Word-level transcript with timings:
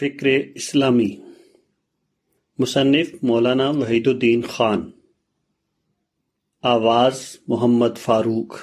فکر 0.00 0.26
اسلامی۔ 0.54 1.16
مصنف 2.58 3.08
مولانا 3.22 3.70
وحید 3.70 4.08
الدین 4.08 4.42
خان۔ 4.42 4.90
آواز 6.62 7.36
محمد 7.48 7.98
فاروق۔ 7.98 8.54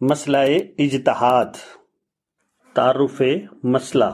مسئلہ 0.00 0.38
اجتہاد۔ 0.78 1.44
تعارف 2.74 3.22
مسئلہ۔ 3.64 4.04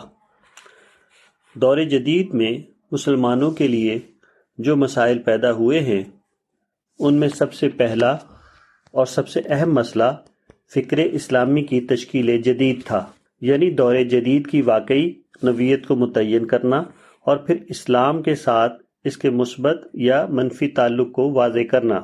دور 1.55 1.79
جدید 1.79 2.35
میں 2.35 2.59
مسلمانوں 2.93 3.51
کے 3.51 3.69
لیے 3.69 3.99
جو 4.59 4.77
مسائل 4.77 5.19
پیدا 5.19 5.53
ہوئے 5.53 5.81
ہیں، 5.81 6.05
ان 6.99 7.15
میں 7.15 7.29
سب 7.29 7.55
سے 7.55 7.69
پہلا 7.69 8.11
اور 8.91 9.07
سب 9.07 9.29
سے 9.29 9.41
اہم 9.47 9.75
مسئلہ 9.75 10.23
فکر 10.75 10.99
اسلامی 10.99 11.63
کی 11.63 11.81
تشکیل 11.81 12.43
جدید 12.43 12.85
تھا۔ 12.85 13.13
یعنی 13.41 13.71
دور 13.71 13.97
جدید 13.97 14.47
کی 14.47 14.63
واقعی 14.63 15.13
نویت 15.43 15.87
کو 15.87 15.97
متعین 15.97 16.47
کرنا 16.47 16.83
اور 17.21 17.37
پھر 17.37 17.57
اسلام 17.69 18.23
کے 18.23 18.35
ساتھ 18.35 18.83
اس 19.05 19.17
کے 19.17 19.31
مثبت 19.31 19.89
یا 19.95 20.27
منفی 20.27 20.69
تعلق 20.69 21.13
کو 21.13 21.33
واضح 21.33 21.65
کرنا۔ 21.71 22.01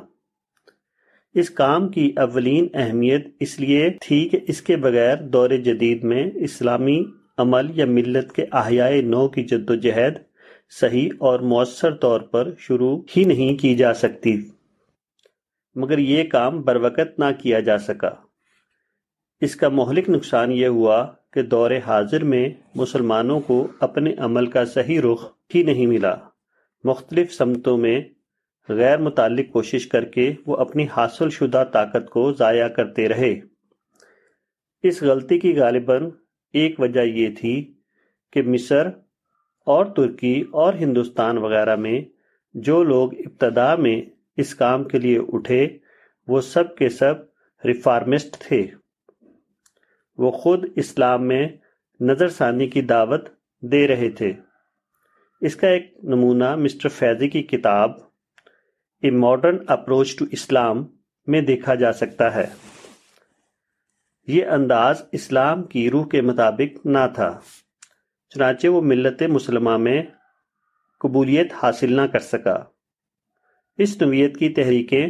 اس 1.34 1.51
کام 1.51 1.89
کی 1.89 2.12
اولین 2.16 2.66
اہمیت 2.75 3.27
اس 3.41 3.61
لیے 3.61 3.91
تھی 4.01 4.28
کہ 4.28 4.41
اس 4.48 4.62
کے 4.62 4.77
بغیر 4.77 5.16
دور 5.16 5.51
جدید 5.51 6.05
میں 6.05 6.30
اسلامی 6.34 7.05
عمل 7.39 7.66
یا 7.75 7.84
ملت 7.84 8.33
کے 8.33 8.45
احیاء 8.53 8.91
نو 9.05 9.28
کی 9.28 9.45
جد 9.45 9.70
و 9.70 9.75
جہد 9.75 10.12
صحیح 10.80 11.09
اور 11.19 11.41
مؤثر 11.41 11.95
طور 11.95 12.20
پر 12.20 12.51
شروع 12.59 13.03
ہی 13.16 13.25
نہیں 13.25 13.56
کی 13.56 13.75
جا 13.75 13.95
سکتی۔ 13.95 14.41
مگر 15.75 15.98
یہ 15.98 16.25
کام 16.25 16.62
بروقت 16.62 17.19
نہ 17.19 17.25
کیا 17.39 17.61
جا 17.61 17.78
سکا۔ 17.78 18.11
اس 19.41 19.56
کا 19.56 19.69
مہلک 19.69 20.09
نقصان 20.09 20.53
یہ 20.53 20.66
ہوا 20.66 21.06
کہ 21.34 21.43
دور 21.43 21.70
حاضر 21.87 22.24
میں 22.24 22.48
مسلمانوں 22.74 23.41
کو 23.41 23.69
اپنے 23.80 24.15
عمل 24.19 24.47
کا 24.47 24.65
صحیح 24.65 25.01
رخ 25.01 25.33
ہی 25.55 25.62
نہیں 25.62 25.86
ملا۔ 25.86 26.14
مختلف 26.84 27.34
سمتوں 27.34 27.78
میں 27.78 28.00
غیر 28.69 28.98
متعلق 28.98 29.53
کوشش 29.53 29.86
کر 29.86 30.05
کے 30.05 30.33
وہ 30.47 30.56
اپنی 30.56 30.86
حاصل 30.97 31.31
شدہ 31.31 31.64
طاقت 31.72 32.11
کو 32.11 32.33
ضائع 32.33 32.69
کرتے 32.69 33.09
رہے۔ 33.09 33.41
اس 34.83 35.03
غلطی 35.03 35.39
کی 35.39 35.59
غالباً 35.59 36.11
ایک 36.53 36.81
وجہ 36.81 37.00
یہ 37.00 37.28
تھی 37.39 37.75
کہ 38.33 38.42
مصر 38.42 38.87
اور 39.66 39.87
ترکی 39.87 40.44
اور 40.53 40.75
ہندوستان 40.75 41.39
وغیرہ 41.39 41.77
میں 41.77 42.00
جو 42.55 42.83
لوگ 42.84 43.14
ابتدا 43.14 43.75
میں 43.75 44.03
اس 44.37 44.55
کام 44.55 44.84
کے 44.84 44.98
لیے 44.98 45.19
اٹھے 45.33 45.69
وہ 46.28 46.41
سب 46.41 46.77
کے 46.77 46.89
سب 46.89 47.14
ریفارمسٹ 47.64 48.37
تھے۔ 48.39 48.84
وہ 50.19 50.31
خود 50.31 50.65
اسلام 50.77 51.29
میں 51.29 51.48
نظر 52.01 52.29
ثانی 52.29 52.67
کی 52.67 52.83
دعوت 52.83 53.29
دے 53.62 53.87
رہے 53.89 54.11
تھے۔ 54.11 54.33
اس 55.41 55.56
کا 55.56 55.69
ایک 55.69 55.93
نمونہ 56.03 56.55
مسٹر 56.56 56.89
فیضی 56.89 57.29
کی 57.29 57.43
کتاب 57.43 57.91
a 59.03 59.11
modern 59.11 59.56
approach 59.67 60.17
to 60.17 60.25
Islam 60.31 60.87
میں 61.27 61.41
دیکھا 61.41 61.75
جا 61.75 61.93
سکتا 61.93 62.34
ہے۔ 62.34 62.47
یہ 64.27 64.47
انداز 64.47 65.03
اسلام 65.12 65.62
کی 65.62 65.91
روح 65.91 66.06
کے 66.09 66.21
مطابق 66.21 66.87
نہ 66.87 67.06
تھا، 67.15 67.39
چنانچہ 68.28 68.69
وہ 68.69 68.81
ملت 68.81 69.23
مسلمہ 69.23 69.77
میں 69.77 70.03
قبولیت 71.01 71.53
حاصل 71.62 71.93
نہ 71.93 72.03
کر 72.03 72.19
سکا۔ 72.19 72.56
اس 73.78 74.03
نویت 74.03 74.37
کی 74.37 74.49
تحریکیں 74.49 75.06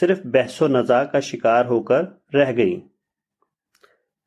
صرف 0.00 0.20
بحث 0.24 0.62
و 0.62 0.68
نزا 0.68 1.04
کا 1.04 1.20
شکار 1.20 1.64
ہو 1.64 1.82
کر 1.82 2.02
رہ 2.34 2.52
گئیں۔ 2.56 2.97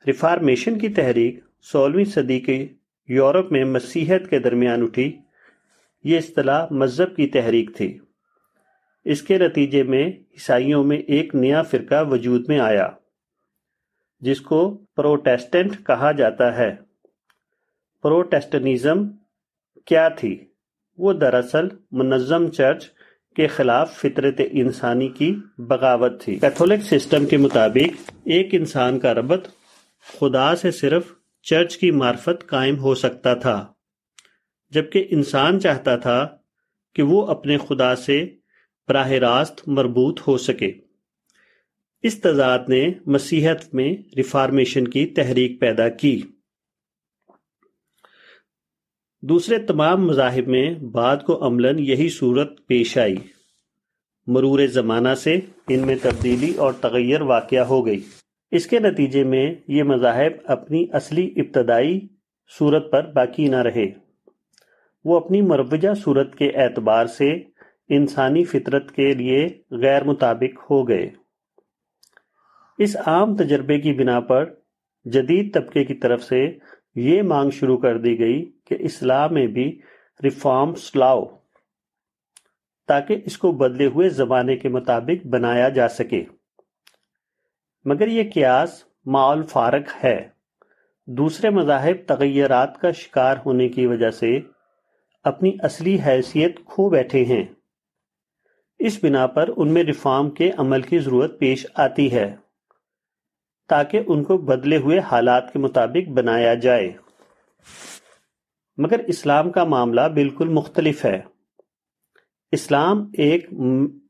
ریفارمیشن 0.07 0.79
کی 0.79 0.89
تحریک 0.89 1.39
سولہویں 1.61 2.05
صدی 2.05 2.39
کے 2.39 2.67
یورپ 3.07 3.51
میں 3.51 3.65
مسیحت 3.65 4.29
کے 4.29 4.39
درمیان 4.39 4.83
اٹھی۔ 4.83 5.17
یہ 6.03 6.17
اصطلاح 6.17 6.67
مذہب 6.71 7.15
کی 7.15 7.27
تحریک 7.27 7.75
تھی۔ 7.75 7.97
اس 9.05 9.21
کے 9.21 9.37
نتیجے 9.37 9.83
میں 9.83 10.07
عیسائیوں 10.07 10.83
میں 10.83 10.97
ایک 10.97 11.35
نیا 11.35 11.61
فرقہ 11.61 12.09
وجود 12.09 12.49
میں 12.49 12.59
آیا، 12.59 12.89
جس 14.19 14.41
کو 14.41 14.77
پروٹیسٹنٹ 14.95 15.71
کہا 15.85 16.11
جاتا 16.11 16.57
ہے۔ 16.57 16.75
پروٹیسٹنزم 18.03 19.07
کیا 19.85 20.09
تھی؟ 20.09 20.45
وہ 20.97 21.13
دراصل 21.13 21.67
منظم 21.91 22.47
چرچ 22.47 22.89
کے 23.35 23.47
خلاف 23.47 23.93
فطرت 23.93 24.41
انسانی 24.51 25.07
کی 25.07 25.35
بغاوت 25.57 26.21
تھی۔ 26.21 26.35
کیتھولک 26.35 26.83
سسٹم 26.83 27.25
کے 27.25 27.37
مطابق 27.37 28.11
ایک 28.25 28.47
انسان 28.51 28.99
کا 28.99 29.13
ربط 29.13 29.47
خدا 30.03 30.55
سے 30.55 30.71
صرف 30.71 31.03
چرچ 31.43 31.77
کی 31.77 31.91
معرفت 31.91 32.47
قائم 32.47 32.79
ہو 32.79 32.95
سکتا 32.95 33.33
تھا، 33.33 33.73
جبکہ 34.69 35.07
انسان 35.09 35.59
چاہتا 35.59 35.95
تھا 35.95 36.37
کہ 36.95 37.03
وہ 37.03 37.27
اپنے 37.27 37.57
خدا 37.57 37.95
سے 37.95 38.35
براہ 38.87 39.09
راست 39.09 39.67
مربوط 39.67 40.19
ہو 40.27 40.37
سکے۔ 40.37 40.71
اس 42.03 42.21
تضاد 42.21 42.59
نے 42.67 42.89
مسیحت 43.05 43.73
میں 43.73 43.93
ریفارمیشن 44.17 44.87
کی 44.87 45.05
تحریک 45.05 45.59
پیدا 45.59 45.89
کی۔ 45.89 46.21
دوسرے 49.21 49.57
تمام 49.57 50.07
مذاہب 50.07 50.47
میں 50.47 50.73
بعد 50.73 51.17
کو 51.17 51.47
عملاً 51.47 51.79
یہی 51.79 52.09
صورت 52.09 52.67
پیش 52.67 52.97
آئی۔ 52.97 53.15
مرور 54.27 54.67
زمانہ 54.67 55.15
سے 55.15 55.39
ان 55.69 55.85
میں 55.85 55.95
تبدیلی 56.01 56.53
اور 56.53 56.73
تغیر 56.73 57.21
واقع 57.21 57.59
ہو 57.59 57.85
گئی۔ 57.85 58.03
اس 58.51 58.67
کے 58.67 58.79
نتیجے 58.79 59.23
میں 59.23 59.55
یہ 59.67 59.83
مذاہب 59.83 60.31
اپنی 60.45 60.85
اصلی 60.93 61.33
ابتدائی 61.35 62.07
صورت 62.59 62.91
پر 62.91 63.11
باقی 63.11 63.47
نہ 63.47 63.55
رہے۔ 63.55 63.85
وہ 65.05 65.17
اپنی 65.17 65.41
مروجہ 65.41 65.93
صورت 65.93 66.35
کے 66.35 66.49
اعتبار 66.49 67.05
سے 67.05 67.33
انسانی 67.89 68.43
فطرت 68.43 68.91
کے 68.91 69.13
لیے 69.13 69.47
غیر 69.71 70.03
مطابق 70.03 70.71
ہو 70.71 70.87
گئے۔ 70.87 71.09
اس 72.77 72.97
عام 73.05 73.35
تجربے 73.35 73.79
کی 73.79 73.93
بنا 73.93 74.19
پر 74.19 74.53
جدید 75.05 75.53
طبقے 75.53 75.83
کی 75.83 75.93
طرف 75.93 76.23
سے 76.23 76.57
یہ 76.95 77.21
مانگ 77.21 77.49
شروع 77.49 77.77
کر 77.77 77.97
دی 77.97 78.19
گئی 78.19 78.51
کہ 78.65 78.77
اسلام 78.79 79.33
میں 79.33 79.47
بھی 79.47 79.79
ریفارمس 80.23 80.95
لاؤ 80.95 81.25
تاکہ 82.87 83.21
اس 83.25 83.37
کو 83.37 83.51
بدلے 83.51 83.85
ہوئے 83.85 84.09
زمانے 84.09 84.55
کے 84.55 84.69
مطابق 84.69 85.27
بنایا 85.27 85.69
جا 85.69 85.87
سکے۔ 85.87 86.23
مگر 87.85 88.07
یہ 88.07 88.29
قیاس 88.33 88.83
معول 89.05 89.43
فارق 89.43 90.05
ہے۔ 90.05 90.29
دوسرے 91.07 91.49
مذاہب 91.49 91.95
تغیرات 92.07 92.77
کا 92.77 92.91
شکار 92.91 93.35
ہونے 93.45 93.69
کی 93.69 93.85
وجہ 93.85 94.09
سے 94.09 94.39
اپنی 95.23 95.51
اصلی 95.59 95.97
حیثیت 96.05 96.65
کھو 96.65 96.89
بیٹھے 96.89 97.25
ہیں۔ 97.25 97.43
اس 98.79 99.03
بنا 99.03 99.27
پر 99.27 99.49
ان 99.57 99.73
میں 99.73 99.83
ریفارم 99.83 100.29
کے 100.29 100.51
عمل 100.57 100.81
کی 100.81 100.99
ضرورت 100.99 101.39
پیش 101.39 101.67
آتی 101.75 102.11
ہے 102.11 102.35
تاکہ 103.69 104.01
ان 104.07 104.23
کو 104.23 104.37
بدلے 104.37 104.77
ہوئے 104.77 104.99
حالات 104.99 105.53
کے 105.53 105.59
مطابق 105.59 106.09
بنایا 106.09 106.53
جائے۔ 106.53 106.91
مگر 108.77 108.99
اسلام 108.99 109.51
کا 109.51 109.63
معاملہ 109.63 110.01
بالکل 110.01 110.47
مختلف 110.47 111.05
ہے۔ 111.05 111.21
اسلام 112.51 113.09
ایک 113.13 113.53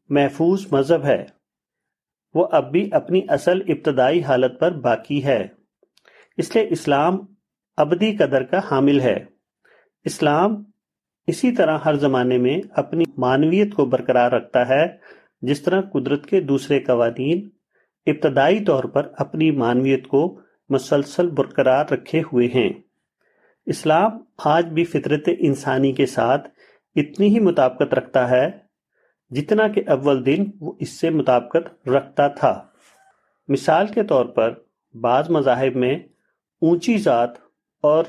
محفوظ 0.10 0.68
مذہب 0.72 1.06
ہے۔ 1.06 1.41
وہ 2.34 2.48
اب 2.52 2.72
بھی 2.72 2.90
اپنی 2.92 3.22
اصل 3.28 3.60
ابتدائی 3.68 4.24
حالت 4.24 4.60
پر 4.60 4.72
باقی 4.72 5.24
ہے۔ 5.24 5.48
اس 6.38 6.56
لیے 6.56 6.68
اسلام 6.70 7.20
ابدی 7.78 8.18
قدر 8.18 8.44
کا 8.44 8.60
حامل 8.72 9.00
ہے۔ 9.00 9.26
اسلام 10.06 10.64
اسی 11.28 11.52
طرح 11.52 11.78
ہر 11.78 11.94
زمانے 11.94 12.38
میں 12.38 12.62
اپنی 12.76 13.04
معنویت 13.18 13.74
کو 13.74 13.86
برقرار 13.86 14.32
رکھتا 14.32 14.70
ہے، 14.70 14.86
جس 15.42 15.62
طرح 15.62 15.82
قدرت 15.82 16.26
کے 16.26 16.42
دوسرے 16.42 16.80
قوانین 16.80 17.50
ابتدائی 18.06 18.64
طور 18.66 18.84
پر 18.84 19.12
اپنی 19.18 19.52
معنویت 19.52 20.08
کو 20.08 20.40
مسلسل 20.70 21.30
برقرار 21.30 21.86
رکھے 21.92 22.22
ہوئے 22.22 22.48
ہیں۔ 22.48 22.70
اسلام 23.66 24.12
آج 24.38 24.66
بھی 24.66 24.84
فطرت 24.84 25.30
انسانی 25.40 25.92
کے 25.92 26.06
ساتھ 26.06 26.50
اتنی 26.96 27.28
ہی 27.28 27.40
مطابقت 27.40 27.94
رکھتا 27.94 28.30
ہے 28.30 28.50
جتنا 29.32 29.68
کہ 29.68 29.84
اول 29.88 30.26
دن 30.26 30.46
وہ 30.60 30.74
اس 30.80 31.00
سے 31.00 31.10
مطابقت 31.10 31.90
رکھتا 31.90 32.28
تھا۔ 32.28 32.68
مثال 33.48 33.88
کے 33.88 34.04
طور 34.04 34.26
پر 34.26 34.54
بعض 35.02 35.30
مذاہب 35.30 35.76
میں 35.76 35.96
اونچی 36.62 36.98
ذات 36.98 37.30
اور 37.82 38.04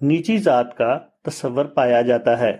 نیچی 0.00 0.38
ذات 0.38 0.76
کا 0.76 0.98
تصور 1.22 1.64
پایا 1.64 2.02
جاتا 2.02 2.38
ہے۔ 2.38 2.58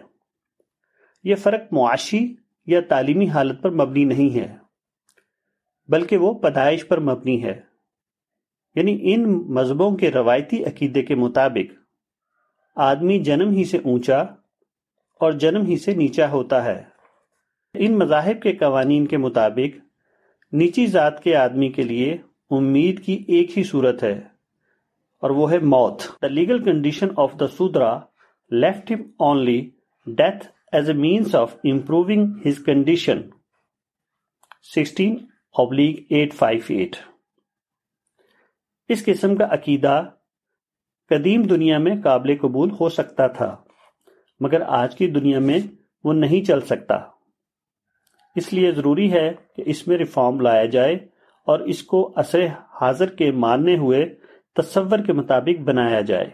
یہ 1.24 1.34
فرق 1.34 1.60
معاشی 1.72 2.34
یا 2.66 2.80
تعلیمی 2.88 3.28
حالت 3.28 3.62
پر 3.62 3.70
مبنی 3.70 4.04
نہیں 4.04 4.36
ہے، 4.36 4.56
بلکہ 5.88 6.16
وہ 6.16 6.34
پیدائش 6.34 6.88
پر 6.88 7.00
مبنی 7.00 7.44
ہے۔ 7.44 7.60
یعنی 8.74 8.98
ان 9.02 9.22
مذہبوں 9.54 9.96
کے 9.96 10.10
روایتی 10.10 10.64
عقیدے 10.64 11.02
کے 11.02 11.14
مطابق 11.14 11.74
آدمی 12.76 13.18
جنم 13.18 13.50
ہی 13.50 13.64
سے 13.64 13.78
اونچا 13.84 14.20
اور 15.20 15.32
جنم 15.32 15.66
ہی 15.66 15.78
سے 15.78 15.94
نیچا 15.94 16.30
ہوتا 16.30 16.64
ہے۔ 16.64 16.87
ان 17.74 17.98
مذاہب 17.98 18.40
کے 18.42 18.52
قوانین 18.56 19.06
کے 19.06 19.16
مطابق 19.16 19.76
نیچی 20.52 20.86
ذات 20.86 21.22
کے 21.22 21.34
آدمی 21.36 21.68
کے 21.68 21.82
لیے 21.82 22.16
امید 22.50 23.04
کی 23.04 23.12
ایک 23.28 23.56
ہی 23.58 23.62
صورت 23.64 24.02
ہے، 24.02 24.12
اور 25.22 25.30
وہ 25.30 25.50
ہے 25.50 25.58
موت۔ 25.64 26.02
The 26.22 26.28
legal 26.28 26.62
condition 26.64 27.08
of 27.16 27.32
the 27.40 27.46
Sudra 27.48 27.98
left 28.50 28.90
him 28.90 29.02
only 29.18 29.58
death 30.06 30.46
as 30.72 30.88
a 30.90 30.96
means 30.96 31.34
of 31.34 31.54
improving 31.64 32.32
his 32.46 32.64
condition 32.66 33.20
sixteen 34.74 35.16
oblique 35.54 36.02
eight 36.10 36.34
five 36.34 36.60
eight 36.68 36.96
اس 38.90 39.04
قسم 39.04 39.36
کا 39.36 39.46
عقیدہ 39.50 40.00
قدیم 41.10 41.42
دنیا 41.42 41.78
میں 41.78 41.94
قابل 42.04 42.34
قبول 42.40 42.70
ہو 42.80 42.88
سکتا 42.88 43.26
تھا، 43.28 43.54
مگر 44.40 44.62
آج 44.74 44.96
کی 44.96 45.06
دنیا 45.10 45.38
میں 45.40 45.58
وہ 46.04 46.12
نہیں 46.14 46.44
چل 46.44 46.60
سکتا۔ 46.62 46.98
اس 48.36 48.52
لیے 48.52 48.72
ضروری 48.72 49.12
ہے 49.12 49.32
کہ 49.56 49.62
اس 49.66 49.88
میں 49.88 49.98
ریفارم 49.98 50.40
لایا 50.40 50.64
جائے 50.64 50.94
اور 51.46 51.60
اس 51.60 51.82
کو 51.82 52.12
عصر 52.16 52.46
حاضر 52.80 53.06
کے 53.06 53.32
ماننے 53.32 53.76
ہوئے 53.76 54.14
تصور 54.56 54.98
کے 54.98 55.12
مطابق 55.12 55.60
بنایا 55.60 56.00
جائے۔ 56.00 56.26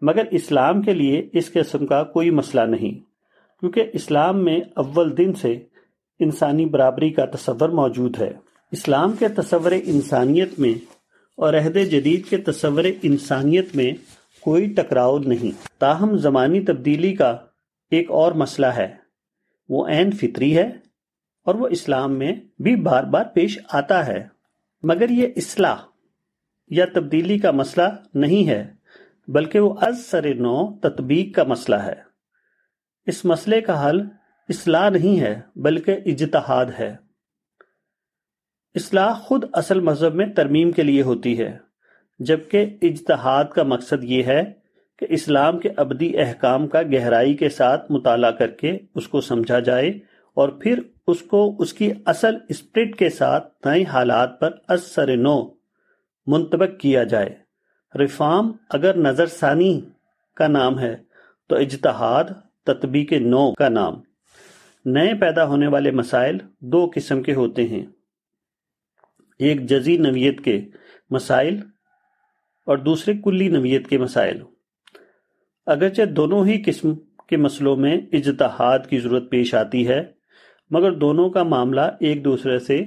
مگر 0.00 0.22
اسلام 0.30 0.82
کے 0.82 0.94
لیے 0.94 1.28
اس 1.32 1.52
قسم 1.52 1.86
کا 1.86 2.04
کوئی 2.04 2.30
مسئلہ 2.30 2.60
نہیں، 2.60 2.92
کیونکہ 3.60 3.84
اسلام 3.92 4.44
میں 4.44 4.60
اول 4.76 5.16
دن 5.16 5.34
سے 5.34 5.52
انسانی 6.18 6.66
برابری 6.66 7.10
کا 7.10 7.24
تصور 7.24 7.68
موجود 7.68 8.20
ہے۔ 8.20 8.32
اسلام 8.72 9.12
کے 9.12 9.28
تصور 9.28 9.72
انسانیت 9.84 10.58
میں 10.58 10.74
اور 11.36 11.54
عہد 11.54 11.74
جدید 11.74 12.26
کے 12.26 12.36
تصور 12.36 12.84
انسانیت 13.02 13.76
میں 13.76 13.92
کوئی 14.40 14.74
ٹکراؤ 14.74 15.18
نہیں۔ 15.18 15.80
تاہم، 15.80 16.16
زمانی 16.16 16.60
تبدیلی 16.60 17.14
کا 17.14 17.36
ایک 17.90 18.10
اور 18.10 18.32
مسئلہ 18.32 18.66
ہے۔ 18.66 18.94
وہ 19.68 19.86
عین 19.88 20.10
فطری 20.10 20.56
ہے۔ 20.56 20.85
اور 21.46 21.54
وہ 21.54 21.68
اسلام 21.68 22.18
میں 22.18 22.32
بھی 22.62 22.76
بار 22.76 23.04
بار 23.04 23.24
پیش 23.34 23.58
آتا 23.72 24.06
ہے۔ 24.06 24.28
مگر 24.82 25.08
یہ 25.08 25.28
اصلاح 25.36 25.76
یا 26.68 26.84
تبدیلی 26.94 27.38
کا 27.38 27.50
مسئلہ 27.50 27.88
نہیں 28.14 28.48
ہے، 28.48 28.72
بلکہ 29.28 29.60
وہ 29.60 29.74
از 29.80 30.06
سر 30.06 30.34
نو 30.34 30.78
تطبیق 30.78 31.36
کا 31.36 31.42
مسئلہ 31.44 31.76
ہے۔ 31.76 31.94
اس 33.06 33.24
مسئلے 33.24 33.60
کا 33.60 33.88
حل 33.88 34.00
اصلاح 34.48 34.88
نہیں 34.90 35.20
ہے، 35.20 35.40
بلکہ 35.56 35.96
اجتہاد 36.06 36.66
ہے۔ 36.78 36.96
اصلاح 38.74 39.12
خود 39.12 39.44
اصل 39.52 39.80
مذہب 39.80 40.14
میں 40.14 40.26
ترمیم 40.26 40.70
کے 40.70 40.82
لیے 40.82 41.02
ہوتی 41.02 41.38
ہے، 41.38 41.58
جبکہ 42.18 42.76
اجتہاد 42.82 43.44
کا 43.44 43.62
مقصد 43.62 44.04
یہ 44.04 44.22
ہے 44.22 44.42
کہ 44.98 45.06
اسلام 45.10 45.58
کے 45.58 45.68
ابدی 45.76 46.18
احکام 46.18 46.68
کا 46.68 46.82
گہرائی 46.82 47.34
کے 47.34 47.48
ساتھ 47.48 47.92
مطالعہ 47.92 48.30
کر 48.30 48.50
کے 48.50 48.78
اس 48.94 49.08
کو 49.08 49.20
سمجھا 49.20 49.58
جائے۔ 49.58 49.98
اور 50.36 50.48
پھر 50.48 50.80
اس 51.06 51.20
کو 51.20 51.56
اس 51.58 51.72
کی 51.72 51.92
اصل 52.06 52.36
اسپرٹ 52.48 52.96
کے 52.96 53.10
ساتھ 53.10 53.66
نئے 53.66 53.84
حالات 53.84 54.40
پر 54.40 54.50
اثر 54.68 55.16
نو 55.16 55.48
منتبک 56.26 56.80
کیا 56.80 57.04
جائے۔ 57.04 57.38
ریفارم 57.98 58.52
اگر 58.70 58.96
نظر 58.96 59.26
ثانی 59.26 59.80
کا 60.36 60.46
نام 60.46 60.78
ہے 60.78 60.96
تو 61.48 61.56
اجتہاد، 61.56 62.24
تطبیق 62.64 63.12
نو 63.12 63.52
کا 63.52 63.68
نام۔ 63.68 63.94
نئے 64.84 65.14
پیدا 65.20 65.44
ہونے 65.44 65.66
والے 65.66 65.90
مسائل 65.90 66.38
دو 66.60 66.90
قسم 66.94 67.22
کے 67.22 67.34
ہوتے 67.34 67.68
ہیں۔ 67.68 67.86
ایک 69.38 69.62
جزی 69.62 69.96
نویت 69.96 70.40
کے 70.40 70.60
مسائل 71.10 71.56
اور 72.66 72.78
دوسرے 72.78 73.14
کلی 73.24 73.48
نویت 73.48 73.88
کے 73.88 73.98
مسائل۔ 73.98 74.42
اگرچہ 75.66 76.02
دونوں 76.02 76.46
ہی 76.46 76.62
قسم 76.66 76.94
کے 77.28 77.36
مسئلوں 77.36 77.76
میں 77.76 77.96
اجتہاد 78.12 78.78
کی 78.88 78.98
ضرورت 78.98 79.30
پیش 79.30 79.54
آتی 79.54 79.88
ہے 79.88 80.15
مگر 80.70 80.92
دونوں 80.92 81.30
کا 81.30 81.42
معاملہ 81.42 81.80
ایک 81.80 82.24
دوسرے 82.24 82.58
سے 82.58 82.84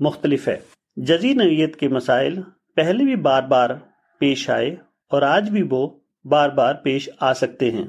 مختلف 0.00 0.48
ہے۔ 0.48 0.56
جزی 0.96 1.34
نویت 1.34 1.76
کے 1.76 1.88
مسائل 1.88 2.40
پہلے 2.76 3.04
بھی 3.04 3.16
بار 3.16 3.42
بار 3.42 3.70
پیش 4.18 4.50
آئے 4.50 4.76
اور 5.10 5.22
آج 5.22 5.50
بھی 5.50 5.68
وہ 5.70 6.00
بار 6.24 6.48
بار 6.48 6.74
پیش 6.74 7.10
آ 7.20 7.32
سکتے 7.32 7.70
ہیں۔ 7.70 7.84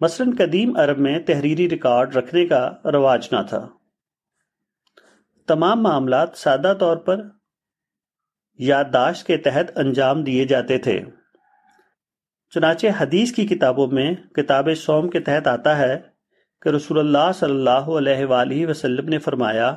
مثلا 0.00 0.26
قدیم 0.38 0.76
عرب 0.76 0.98
میں 0.98 1.18
تحریری 1.18 1.70
ریکارڈ 1.70 2.16
رکھنے 2.16 2.46
کا 2.46 2.70
رواج 2.84 3.28
نہ 3.32 3.36
تھا۔ 3.48 3.68
تمام 5.46 5.82
معاملات 5.82 6.28
سادہ 6.34 6.74
طور 6.80 6.96
پر 6.96 7.22
یادداشت 8.58 9.26
کے 9.26 9.36
تحت 9.36 9.78
انجام 9.78 10.24
دیے 10.24 10.44
جاتے 10.44 10.78
تھے۔ 10.78 11.00
چنانچہ 12.54 12.86
حدیث 13.00 13.32
کی 13.32 13.46
کتابوں 13.46 13.86
میں 13.86 14.14
کتاب 14.14 14.68
سوم 14.76 15.08
کے 15.08 15.20
تحت 15.20 15.46
آتا 15.46 15.78
ہے 15.78 16.15
کہ 16.62 16.68
رسول 16.68 16.98
اللہ 16.98 17.32
صلی 17.34 17.50
اللہ 17.50 17.92
علیہ 17.98 18.24
وآلہ 18.24 18.66
وسلم 18.66 19.08
نے 19.08 19.18
فرمایا 19.18 19.74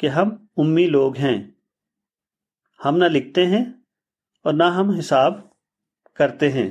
کہ 0.00 0.06
ہم 0.06 0.28
امی 0.56 0.86
لوگ 0.86 1.16
ہیں۔ 1.16 1.50
ہم 2.84 2.96
نہ 2.96 3.04
لکھتے 3.04 3.46
ہیں 3.46 3.64
اور 4.44 4.54
نہ 4.54 4.62
ہم 4.62 4.90
حساب 4.90 5.34
کرتے 6.14 6.52
ہیں۔ 6.52 6.70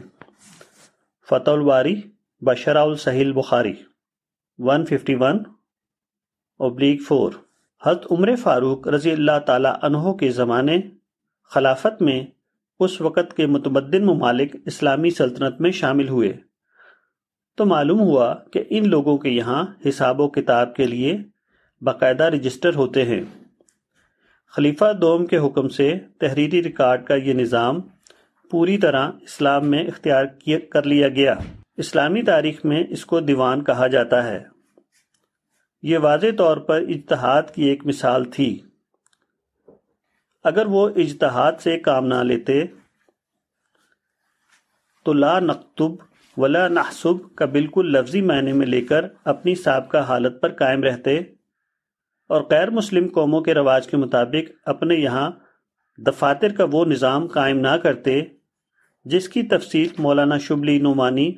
فتح 1.29 1.51
الباری، 1.51 2.01
بشرا 2.41 2.81
السحیل 2.81 3.33
بخاری 3.33 3.73
151 4.59 5.37
ابلیغ 6.59 7.03
فور 7.03 7.31
حضرت 7.85 8.05
عمر 8.11 8.35
فاروق 8.35 8.87
رضی 8.87 9.11
اللہ 9.11 9.39
تعالی 9.45 9.69
عنہ 9.81 10.13
کے 10.13 10.31
زمانے 10.31 10.81
خلافت 11.43 12.01
میں 12.01 12.25
اس 12.79 13.01
وقت 13.01 13.37
کے 13.37 13.45
متمدن 13.45 14.05
ممالک 14.05 14.55
اسلامی 14.65 15.09
سلطنت 15.09 15.61
میں 15.61 15.71
شامل 15.71 16.09
ہوئے۔ 16.09 16.33
تو 17.55 17.65
معلوم 17.65 17.99
ہوا 17.99 18.35
کہ 18.35 18.63
ان 18.69 18.89
لوگوں 18.89 19.17
کے 19.17 19.29
یہاں 19.29 19.65
حساب 19.89 20.21
و 20.21 20.29
کتاب 20.29 20.75
کے 20.75 20.85
لیے 20.85 21.17
باقاعدہ 21.81 22.23
رجسٹر 22.23 22.75
ہوتے 22.75 23.05
ہیں۔ 23.05 23.21
خلیفہ 24.47 24.93
دوم 24.93 25.25
کے 25.25 25.37
حکم 25.37 25.67
سے 25.67 25.99
تحریری 26.19 26.63
ریکارڈ 26.63 27.05
کا 27.05 27.15
یہ 27.15 27.33
نظام 27.33 27.81
پوری 28.51 28.77
طرح 28.77 29.11
اسلام 29.21 29.69
میں 29.69 29.83
اختیار 29.83 30.25
کر 30.69 30.83
لیا 30.83 31.07
گیا۔ 31.07 31.35
اسلامی 31.77 32.21
تاریخ 32.21 32.65
میں 32.65 32.83
اس 32.89 33.05
کو 33.05 33.19
دیوان 33.19 33.63
کہا 33.63 33.87
جاتا 33.87 34.23
ہے۔ 34.23 34.43
یہ 35.81 35.97
واضح 35.97 36.27
طور 36.37 36.57
پر 36.57 36.75
اجتہاد 36.75 37.43
کی 37.55 37.63
ایک 37.63 37.85
مثال 37.85 38.25
تھی۔ 38.25 38.59
اگر 40.43 40.65
وہ 40.65 40.89
اجتہاد 40.95 41.53
سے 41.59 41.79
کام 41.79 42.05
نہ 42.05 42.15
لیتے 42.15 42.65
تو 45.03 45.13
لا 45.13 45.39
نقتب 45.39 46.12
ولا 46.37 46.67
نحسب 46.67 47.35
کا 47.35 47.45
بالکل 47.45 47.91
لفظی 47.91 48.21
معنی 48.21 48.51
میں 48.51 48.67
لے 48.67 48.81
کر 48.81 49.05
اپنی 49.23 49.55
سابقہ 49.55 49.97
حالت 49.97 50.41
پر 50.41 50.53
قائم 50.53 50.83
رہتے۔ 50.83 51.17
اور 52.27 52.41
غیر 52.41 52.69
مسلم 52.69 53.07
قوموں 53.13 53.41
کے 53.41 53.53
رواج 53.53 53.87
کے 53.87 53.97
مطابق 53.97 54.51
اپنے 54.65 54.95
یہاں 54.95 55.31
دفاتر 55.97 56.53
کا 56.53 56.65
وہ 56.71 56.85
نظام 56.85 57.27
قائم 57.27 57.59
نہ 57.59 57.77
کرتے، 57.83 58.21
جس 59.05 59.29
کی 59.29 59.43
تفصیل 59.43 59.87
مولانا 59.97 60.37
شبلی 60.37 60.79
نعمانی 60.79 61.35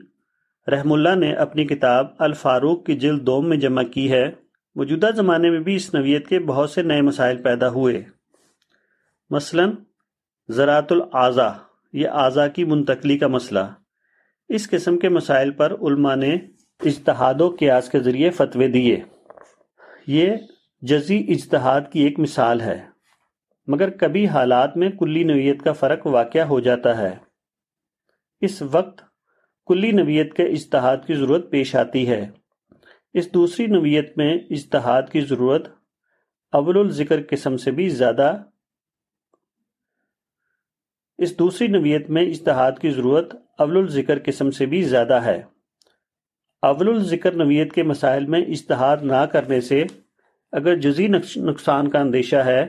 رحم 0.68 0.94
اللہ 0.94 1.16
نے 1.16 1.34
اپنی 1.34 1.66
کتاب 1.66 2.08
الفاروق 2.20 2.86
کی 2.86 2.96
جلد 2.96 3.22
دوم 3.22 3.50
میں 3.50 3.58
جمع 3.58 3.84
کی 3.84 4.12
ہے۔ 4.12 4.32
موجودہ 4.76 5.10
زمانے 5.16 5.50
میں 5.50 5.60
بھی 5.60 5.76
اس 5.76 5.94
نویت 5.94 6.28
کے 6.28 6.40
بہت 6.40 6.70
سے 6.70 6.82
نئے 6.82 7.02
مسائل 7.02 7.42
پیدا 7.42 7.70
ہوئے۔ 7.70 8.04
مثلا، 9.30 9.64
زراعت 10.50 10.92
الاعضاء 10.92 11.52
یہ 11.94 12.08
اعضاء 12.10 12.48
کی 12.48 12.64
منتقلی 12.64 13.18
کا 13.18 13.28
مسئلہ۔ 13.28 13.85
اس 14.50 14.70
قسم 14.70 15.00
کے 15.00 15.10
مسائل 15.10 15.52
پر 15.52 15.74
علماء 15.82 16.16
نے 16.16 16.36
اجتہاد 16.80 17.42
و 17.42 17.56
قیاس 17.60 17.90
کے 17.90 18.00
ذریعے 18.00 18.30
فتوے 18.30 18.68
دیے۔ 18.68 19.04
یہ 20.08 20.36
جزی 20.82 21.26
اجتہاد 21.30 21.82
کی 21.92 22.00
ایک 22.00 22.20
مثال 22.20 22.62
ہے۔ 22.62 22.86
مگر 23.68 23.90
کبھی 23.90 24.28
حالات 24.28 24.78
میں 24.78 24.90
کلی 24.90 25.24
نویت 25.24 25.62
کا 25.62 25.72
فرق 25.72 26.08
واقع 26.08 26.40
ہو 26.40 26.60
جاتا 26.60 26.98
ہے۔ 26.98 27.16
اس 28.42 28.62
وقت 28.62 29.02
کلی 29.68 29.92
نویت 29.92 30.34
کے 30.34 30.44
اجتہاد 30.44 30.98
کی 31.08 31.14
ضرورت 31.14 31.50
پیش 31.50 31.76
آتی 31.76 32.10
ہے۔ 32.10 32.30
اس 33.14 33.34
دوسری 33.34 33.66
نویت 33.66 34.18
میں 34.18 34.38
اجتہاد 34.50 35.02
کی 35.12 35.22
ضرورت 35.22 35.68
اول 36.52 36.78
الذکر 36.78 37.20
قسم 37.30 37.58
سے 37.58 37.72
بھی 37.72 37.90
زیادہ 37.90 38.44
اس 41.18 41.40
دوسری 41.40 41.68
نویت 41.68 42.10
میں 42.10 42.24
اجتہاد 42.24 42.72
کی 42.82 42.90
ضرورت 42.90 43.45
اول 43.58 43.78
الذکر 43.78 44.20
قسم 44.26 44.52
سے 44.52 44.66
بھی 44.66 44.82
زیادہ 44.82 45.14
ہے۔ 45.14 45.44
اول 46.62 46.88
الذکر 46.90 47.32
نویت 47.32 47.74
کے 47.74 47.84
مسائل 47.84 48.26
میں 48.26 48.42
اجتہاد 48.42 48.98
نہ 49.02 49.26
کرنے 49.32 49.62
سے 49.62 49.84
اگر 50.52 50.76
جزی 50.76 51.08
نقصان 51.38 51.90
کا 51.90 52.00
اندیشہ 52.00 52.36
ہے، 52.36 52.66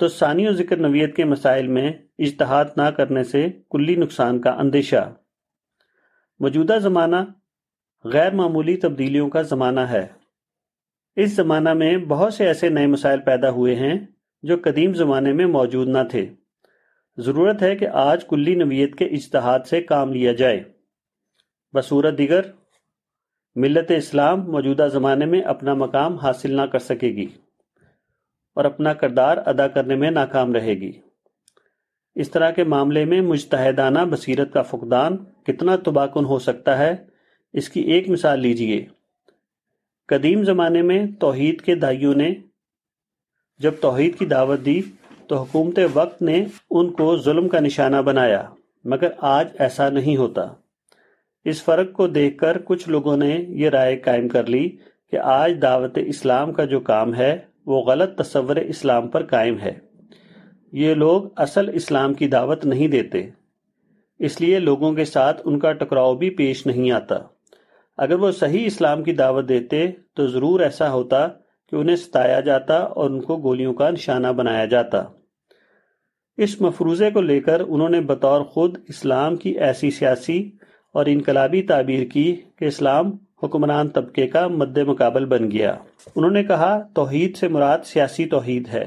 تو 0.00 0.08
ثانی 0.08 0.48
و 0.48 0.52
ذکر 0.52 0.76
نویت 0.76 1.16
کے 1.16 1.24
مسائل 1.24 1.68
میں 1.68 1.92
اجتہاد 2.18 2.64
نہ 2.76 2.82
کرنے 2.82 3.24
سے 3.24 3.46
کلی 3.70 3.94
نقصان 3.94 4.40
کا 4.40 4.50
اندیشہ۔ 4.50 5.12
موجودہ 6.40 6.78
زمانہ 6.82 7.16
غیر 8.04 8.32
معمولی 8.32 8.76
تبدیلیوں 8.76 9.28
کا 9.28 9.42
زمانہ 9.42 9.80
ہے۔ 9.80 10.06
اس 11.16 11.36
زمانہ 11.36 11.72
میں 11.72 11.96
بہت 11.96 12.34
سے 12.34 12.46
ایسے 12.46 12.68
نئے 12.68 12.86
مسائل 12.86 13.20
پیدا 13.20 13.50
ہوئے 13.50 13.74
ہیں 13.74 13.98
جو 14.42 14.56
قدیم 14.64 14.92
زمانے 14.94 15.32
میں 15.32 15.46
موجود 15.46 15.88
نہ 15.88 15.98
تھے۔ 16.10 16.26
ضرورت 17.16 17.62
ہے 17.62 17.76
کہ 17.76 17.88
آج 17.88 18.24
کلی 18.24 18.54
نویت 18.54 18.94
کے 18.94 19.04
اجتہاد 19.04 19.60
سے 19.60 19.82
کام 19.82 20.12
لیا 20.12 20.32
جائے۔ 20.32 20.64
بصورت 21.72 22.18
دیگر، 22.18 22.40
ملت 23.54 23.90
اسلام 23.90 24.40
موجودہ 24.40 24.88
زمانے 24.92 25.24
میں 25.24 25.40
اپنا 25.40 25.74
مقام 25.74 26.16
حاصل 26.16 26.56
نہ 26.56 26.62
کر 26.62 26.78
سکے 26.78 27.08
گی 27.08 27.26
اور 28.54 28.64
اپنا 28.64 28.92
کردار 28.92 29.36
ادا 29.36 29.68
کرنے 29.68 29.94
میں 29.94 30.10
ناکام 30.10 30.52
رہے 30.52 30.74
گی۔ 30.74 30.92
اس 32.14 32.30
طرح 32.30 32.50
کے 32.50 32.64
معاملے 32.64 33.04
میں 33.04 33.20
مجتہدانہ 33.20 33.98
بصیرت 33.98 34.52
کا 34.52 34.62
فقدان 34.62 35.16
کتنا 35.16 35.76
تباکن 35.76 36.24
ہو 36.24 36.38
سکتا 36.38 36.78
ہے، 36.78 36.96
اس 37.52 37.68
کی 37.68 37.80
ایک 37.80 38.08
مثال 38.08 38.40
لیجیے۔ 38.40 38.86
قدیم 40.08 40.44
زمانے 40.44 40.82
میں 40.82 41.06
توحید 41.06 41.60
کے 41.60 41.74
دائیوں 41.74 42.14
نے 42.14 42.34
جب 43.58 43.72
توحید 43.80 44.18
کی 44.18 44.26
دعوت 44.26 44.60
دی 44.66 44.80
تو 45.28 45.36
حکومت 45.36 45.78
وقت 45.92 46.22
نے 46.22 46.44
ان 46.70 46.90
کو 46.90 47.16
ظلم 47.16 47.48
کا 47.48 47.60
نشانہ 47.60 47.96
بنایا، 47.96 48.44
مگر 48.84 49.08
آج 49.18 49.48
ایسا 49.58 49.88
نہیں 49.90 50.16
ہوتا۔ 50.16 50.42
اس 51.44 51.62
فرق 51.62 51.92
کو 51.92 52.06
دیکھ 52.06 52.38
کر 52.38 52.58
کچھ 52.64 52.88
لوگوں 52.88 53.16
نے 53.16 53.44
یہ 53.48 53.68
رائے 53.68 53.96
قائم 53.96 54.28
کر 54.28 54.46
لی 54.46 54.76
کہ 55.10 55.16
آج 55.16 55.58
دعوت 55.62 55.98
اسلام 56.06 56.52
کا 56.52 56.64
جو 56.64 56.80
کام 56.80 57.14
ہے، 57.14 57.38
وہ 57.66 57.82
غلط 57.82 58.18
تصور 58.18 58.56
اسلام 58.56 59.08
پر 59.08 59.24
قائم 59.24 59.58
ہے۔ 59.58 59.72
یہ 60.72 60.94
لوگ 60.94 61.22
اصل 61.36 61.70
اسلام 61.74 62.14
کی 62.14 62.28
دعوت 62.28 62.64
نہیں 62.64 62.88
دیتے۔ 62.88 63.30
اس 64.18 64.40
لیے 64.40 64.58
لوگوں 64.58 64.92
کے 64.92 65.04
ساتھ 65.04 65.42
ان 65.44 65.58
کا 65.58 65.72
ٹکراؤ 65.72 66.14
بھی 66.14 66.30
پیش 66.30 66.66
نہیں 66.66 66.90
آتا۔ 66.90 67.18
اگر 67.96 68.14
وہ 68.14 68.30
صحیح 68.30 68.66
اسلام 68.66 69.02
کی 69.02 69.12
دعوت 69.12 69.48
دیتے 69.48 69.90
تو 70.14 70.26
ضرور 70.26 70.60
ایسا 70.60 70.92
ہوتا 70.92 71.28
کہ 71.70 71.76
انہیں 71.76 71.96
ستایا 71.96 72.40
جاتا 72.40 72.76
اور 72.76 73.10
ان 73.10 73.20
کو 73.20 73.36
گولیوں 73.36 73.74
کا 73.74 73.90
نشانہ 73.90 74.26
بنایا 74.26 74.64
جاتا۔ 74.64 75.04
اس 76.36 76.60
مفروضے 76.60 77.10
کو 77.10 77.20
لے 77.20 77.40
کر 77.40 77.62
انہوں 77.68 77.88
نے 77.88 78.00
بطور 78.00 78.40
خود 78.40 78.78
اسلام 78.88 79.36
کی 79.36 79.50
ایسی 79.50 79.90
سیاسی 79.90 80.50
اور 80.92 81.06
انقلابی 81.06 81.62
تعبیر 81.62 82.04
کی 82.04 82.40
کہ 82.58 82.64
اسلام 82.64 83.12
حکمران 83.42 83.88
طبقے 83.88 84.26
کا 84.26 84.48
مد 84.48 84.78
مقابل 84.78 85.24
بن 85.24 85.50
گیا۔ 85.50 85.76
انہوں 86.16 86.30
نے 86.30 86.44
کہا، 86.44 86.82
توحید 86.94 87.36
سے 87.36 87.48
مراد 87.48 87.78
سیاسی 87.84 88.26
توحید 88.26 88.68
ہے۔ 88.68 88.84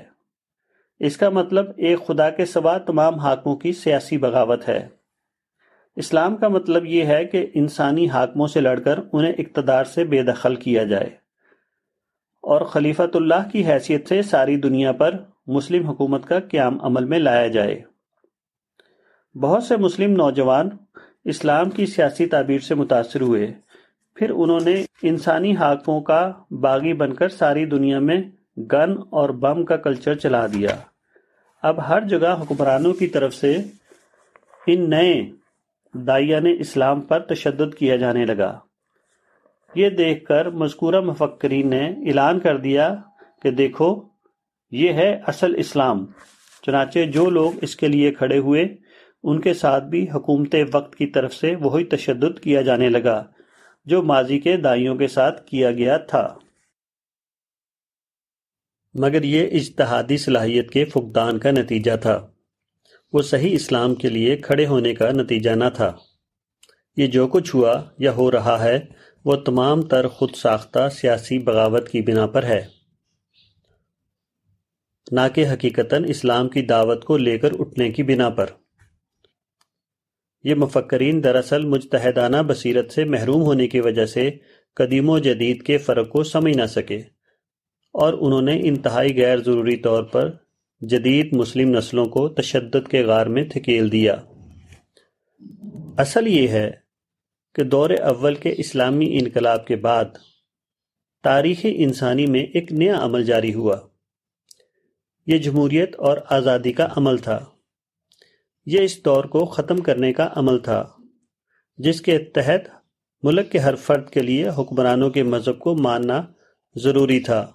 اس 0.99 1.17
کا 1.17 1.29
مطلب 1.29 1.65
ایک 1.77 2.07
خدا 2.07 2.29
کے 2.29 2.45
سوا 2.45 2.77
تمام 2.77 3.15
حاکموں 3.15 3.55
کی 3.55 3.73
سیاسی 3.73 4.17
بغاوت 4.17 4.69
ہے۔ 4.69 4.87
اسلام 5.95 6.35
کا 6.35 6.47
مطلب 6.47 6.85
یہ 6.85 7.05
ہے 7.05 7.25
کہ 7.25 7.47
انسانی 7.53 8.09
حاکموں 8.09 8.47
سے 8.47 8.61
لڑ 8.61 8.79
کر 8.79 8.99
انہیں 9.13 9.33
اقتدار 9.37 9.83
سے 9.83 10.03
بے 10.03 10.23
دخل 10.23 10.55
کیا 10.55 10.83
جائے۔ 10.83 11.26
اور 12.47 12.61
خلیفت 12.61 13.15
اللہ 13.15 13.49
کی 13.51 13.65
حیثیت 13.65 14.07
سے 14.07 14.21
ساری 14.21 14.57
دنیا 14.57 14.91
پر 14.91 15.15
مسلم 15.47 15.85
حکومت 15.85 16.25
کا 16.25 16.39
قیام 16.39 16.81
عمل 16.81 17.05
میں 17.05 17.19
لایا 17.19 17.47
جائے۔ 17.47 17.81
بہت 19.35 19.63
سے 19.63 19.77
مسلم 19.77 20.11
نوجوان 20.11 20.69
اسلام 21.25 21.69
کی 21.69 21.85
سیاسی 21.85 22.25
تعبیر 22.25 22.59
سے 22.59 22.75
متاثر 22.75 23.21
ہوئے۔ 23.21 23.53
پھر 24.15 24.29
انہوں 24.29 24.59
نے 24.65 24.85
انسانی 25.03 25.55
حاکموں 25.55 26.01
کا 26.01 26.31
باغی 26.49 26.93
بن 26.93 27.13
کر 27.13 27.29
ساری 27.29 27.65
دنیا 27.65 27.99
میں 27.99 28.23
گن 28.57 28.91
اور 29.09 29.29
بم 29.29 29.65
کا 29.65 29.77
کلچر 29.77 30.15
چلا 30.15 30.47
دیا۔ 30.47 30.69
اب 31.63 31.87
ہر 31.87 32.01
جگہ 32.01 32.35
حکمرانوں 32.41 32.93
کی 32.93 33.07
طرف 33.07 33.33
سے 33.33 33.57
ان 34.67 34.89
نئے 34.89 35.31
دائیان 35.93 36.45
اسلام 36.59 37.01
پر 37.01 37.19
تشدد 37.19 37.75
کیا 37.75 37.95
جانے 37.95 38.25
لگا۔ 38.25 38.59
یہ 39.75 39.89
دیکھ 39.89 40.25
کر 40.25 40.49
مذکورہ 40.49 41.01
مفکرین 41.01 41.69
نے 41.69 41.87
اعلان 41.87 42.39
کر 42.39 42.57
دیا 42.57 42.95
کہ 43.41 43.51
دیکھو، 43.51 44.03
یہ 44.71 44.93
ہے 44.93 45.19
اصل 45.27 45.55
اسلام۔ 45.55 46.05
چنانچہ 46.65 46.99
جو 46.99 47.29
لوگ 47.29 47.51
اس 47.61 47.75
کے 47.75 47.87
لیے 47.87 48.11
کھڑے 48.11 48.37
ہوئے، 48.37 48.75
ان 49.23 49.41
کے 49.41 49.53
ساتھ 49.53 49.83
بھی 49.83 50.09
حکومت 50.09 50.55
وقت 50.73 50.95
کی 50.95 51.07
طرف 51.07 51.33
سے 51.33 51.55
وہی 51.55 51.83
تشدد 51.83 52.39
کیا 52.39 52.61
جانے 52.61 52.89
لگا، 52.89 53.23
جو 53.85 54.03
ماضی 54.03 54.39
کے 54.39 54.57
دائیوں 54.57 54.95
کے 54.95 55.07
ساتھ 55.07 55.47
کیا 55.47 55.71
گیا 55.71 55.97
تھا۔ 55.97 56.35
مگر 58.93 59.23
یہ 59.23 59.47
اجتہادی 59.51 60.17
صلاحیت 60.17 60.71
کے 60.71 60.85
فقدان 60.85 61.39
کا 61.39 61.51
نتیجہ 61.51 61.95
تھا۔ 61.95 62.27
وہ 63.13 63.21
صحیح 63.21 63.55
اسلام 63.55 63.95
کے 63.95 64.09
لیے 64.09 64.37
کھڑے 64.37 64.65
ہونے 64.65 64.95
کا 64.95 65.11
نتیجہ 65.11 65.51
نہ 65.51 65.69
تھا۔ 65.73 65.93
یہ 66.97 67.07
جو 67.07 67.27
کچھ 67.27 67.55
ہوا 67.55 67.83
یا 67.97 68.11
ہو 68.11 68.31
رہا 68.31 68.63
ہے 68.63 68.79
وہ 69.27 69.35
تمام 69.35 69.81
تر 69.81 70.07
خود 70.07 70.35
ساختہ 70.35 70.89
سیاسی 70.89 71.39
بغاوت 71.39 71.89
کی 71.89 72.01
بنا 72.01 72.27
پر 72.27 72.43
ہے۔ 72.43 72.65
نہ 75.11 75.21
کہ 75.35 75.47
حقیقتاً 75.47 76.05
اسلام 76.09 76.49
کی 76.49 76.61
دعوت 76.61 77.05
کو 77.05 77.17
لے 77.17 77.37
کر 77.37 77.49
اٹھنے 77.59 77.91
کی 77.91 78.03
بنا 78.03 78.29
پر۔ 78.29 78.45
یہ 80.43 80.55
مفکرین 80.55 81.23
دراصل 81.23 81.65
مجتہدانہ 81.65 82.37
بصیرت 82.47 82.91
سے 82.91 83.03
محروم 83.03 83.41
ہونے 83.41 83.67
کی 83.67 83.79
وجہ 83.79 84.05
سے 84.05 84.31
قدیم 84.75 85.09
و 85.09 85.19
جدید 85.19 85.63
کے 85.63 85.77
فرق 85.77 86.09
کو 86.09 86.23
سمجھ 86.23 86.57
نہ 86.57 86.65
سکے 86.65 86.97
اور 87.93 88.13
انہوں 88.13 88.41
نے 88.41 88.59
انتہائی 88.63 89.21
غیر 89.21 89.37
ضروری 89.37 89.77
طور 89.77 90.03
پر 90.03 90.31
جدید 90.81 91.35
مسلم 91.35 91.77
نسلوں 91.77 92.05
کو 92.05 92.27
تشدد 92.29 92.87
کے 92.87 93.03
غار 93.03 93.25
میں 93.25 93.43
تھکیل 93.43 93.91
دیا۔ 93.91 94.15
اصل 95.97 96.27
یہ 96.27 96.47
ہے 96.47 96.86
کہ 97.57 97.63
دور 97.63 97.89
اول 97.89 98.35
کے 98.35 98.53
اسلامی 98.57 99.19
انقلاب 99.19 99.67
کے 99.67 99.75
بعد 99.75 100.05
تاریخ 101.23 101.59
انسانی 101.63 102.25
میں 102.25 102.39
ایک 102.39 102.71
نیا 102.71 103.05
عمل 103.05 103.23
جاری 103.23 103.53
ہوا۔ 103.53 103.77
یہ 105.27 105.37
جمہوریت 105.37 105.95
اور 105.95 106.17
آزادی 106.29 106.71
کا 106.71 106.87
عمل 106.97 107.17
تھا۔ 107.17 107.45
یہ 108.65 108.81
اس 108.81 109.05
دور 109.05 109.23
کو 109.23 109.45
ختم 109.45 109.77
کرنے 109.77 110.13
کا 110.13 110.29
عمل 110.35 110.59
تھا، 110.59 110.87
جس 111.77 112.01
کے 112.01 112.19
تحت 112.19 112.61
ملک 113.23 113.51
کے 113.51 113.59
ہر 113.59 113.75
فرد 113.75 114.09
کے 114.09 114.21
لیے 114.21 114.49
حکمرانوں 114.57 115.09
کے 115.09 115.23
مذہب 115.23 115.59
کو 115.59 115.75
ماننا 115.75 116.21
ضروری 116.75 117.19
تھا۔ 117.19 117.51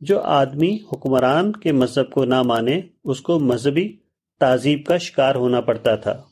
جو 0.00 0.20
آدمی 0.20 0.78
حکمران 0.92 1.52
کے 1.52 1.72
مذہب 1.72 2.10
کو 2.10 2.24
نہ 2.24 2.42
مانے، 2.42 2.80
اس 3.04 3.20
کو 3.20 3.40
مذہبی 3.40 3.96
تعذیب 4.40 4.86
کا 4.86 4.98
شکار 4.98 5.34
ہونا 5.34 5.60
پڑتا 5.60 5.94
تھا۔ 5.94 6.22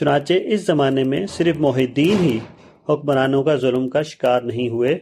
چنانچہ 0.00 0.32
اس 0.44 0.66
زمانے 0.66 1.04
میں 1.04 1.26
صرف 1.26 1.56
محدین 1.56 2.16
ہی 2.24 2.38
حکمرانوں 2.88 3.42
کا 3.42 3.56
ظلم 3.56 3.88
کا 3.88 4.02
شکار 4.02 4.42
نہیں 4.42 4.68
ہوئے، 4.68 4.98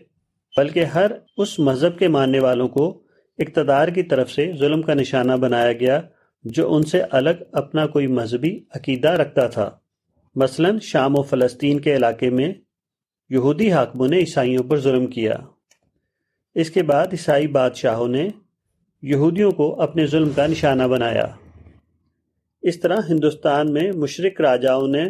بلکہ 0.56 0.84
ہر 0.84 1.10
اس 1.36 1.58
مذہب 1.58 1.98
کے 1.98 2.08
ماننے 2.08 2.38
والوں 2.38 2.68
کو 2.68 3.02
اقتدار 3.38 3.88
کی 3.88 4.02
طرف 4.02 4.30
سے 4.30 4.52
ظلم 4.60 4.82
کا 4.82 4.94
نشانہ 4.94 5.32
بنایا 5.32 5.72
گیا 5.72 6.00
جو 6.44 6.74
ان 6.74 6.82
سے 6.82 7.02
الگ 7.10 7.30
اپنا 7.52 7.86
کوئی 7.86 8.06
مذہبی 8.06 8.60
عقیدہ 8.74 9.08
رکھتا 9.08 9.46
تھا۔ 9.46 9.70
مثلا 10.34 10.68
شام 10.82 11.18
و 11.18 11.22
فلسطین 11.22 11.80
کے 11.80 11.96
علاقے 11.96 12.30
میں 12.30 12.52
یہودی 13.30 13.72
حاکموں 13.72 14.08
نے 14.08 14.18
عیسائیوں 14.18 14.64
پر 14.64 14.80
ظلم 14.80 15.06
کیا۔ 15.06 15.34
اس 16.54 16.70
کے 16.70 16.82
بعد 16.82 17.06
عیسائی 17.06 17.46
بادشاہوں 17.46 18.08
نے 18.08 18.28
یہودیوں 19.02 19.50
کو 19.50 19.80
اپنے 19.82 20.06
ظلم 20.06 20.30
کا 20.30 20.46
نشانہ 20.46 20.82
بنایا۔ 20.82 21.26
اس 22.68 22.80
طرح 22.80 22.96
ہندوستان 23.08 23.72
میں 23.72 23.92
مشرق 23.92 24.40
راجاؤں 24.40 24.88
نے 24.88 25.04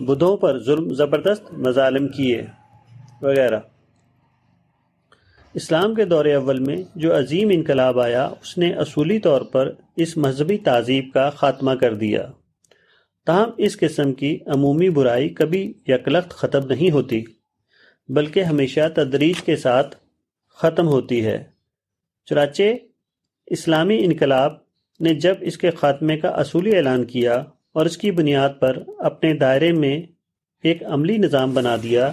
بدھوں 0.00 0.36
پر 0.36 0.62
ظلم 0.62 0.94
زبردست 0.94 1.52
مظالم 1.52 2.08
کیے، 2.08 2.42
وغیرہ۔ 3.22 3.60
اسلام 5.54 5.94
کے 5.94 6.04
دور 6.04 6.24
اول 6.24 6.58
میں 6.58 6.76
جو 6.96 7.18
عظیم 7.18 7.48
انقلاب 7.52 8.00
آیا، 8.00 8.26
اس 8.26 8.58
نے 8.58 8.72
اصولی 8.72 9.18
طور 9.18 9.42
پر 9.42 9.72
اس 9.96 10.16
مذہبی 10.16 10.58
تہذیب 10.58 11.04
کا 11.14 11.30
خاتمہ 11.30 11.70
کر 11.70 11.94
دیا۔ 11.94 12.26
تاہم، 13.26 13.50
اس 13.56 13.78
قسم 13.78 14.12
کی 14.12 14.38
عمومی 14.46 14.90
برائی 14.90 15.28
کبھی 15.28 15.74
یکلخت 15.86 16.30
ختم 16.30 16.66
نہیں 16.66 16.90
ہوتی، 16.90 17.24
بلکہ 18.08 18.42
ہمیشہ 18.42 18.80
تدریج 18.94 19.42
کے 19.42 19.56
ساتھ 19.56 19.96
ختم 20.48 20.88
ہوتی 20.88 21.24
ہے۔ 21.24 21.44
چنانچہ، 22.26 22.62
اسلامی 23.46 24.04
انقلاب 24.04 24.61
نے 25.02 25.14
جب 25.14 25.34
اس 25.40 25.58
کے 25.58 25.70
خاتمے 25.70 26.16
کا 26.16 26.28
اصولی 26.28 26.76
اعلان 26.76 27.04
کیا 27.04 27.34
اور 27.72 27.86
اس 27.86 27.96
کی 27.96 28.10
بنیاد 28.10 28.48
پر 28.60 28.82
اپنے 28.98 29.34
دائرے 29.34 29.72
میں 29.72 30.02
ایک 30.62 30.82
عملی 30.84 31.16
نظام 31.16 31.54
بنا 31.54 31.76
دیا، 31.82 32.12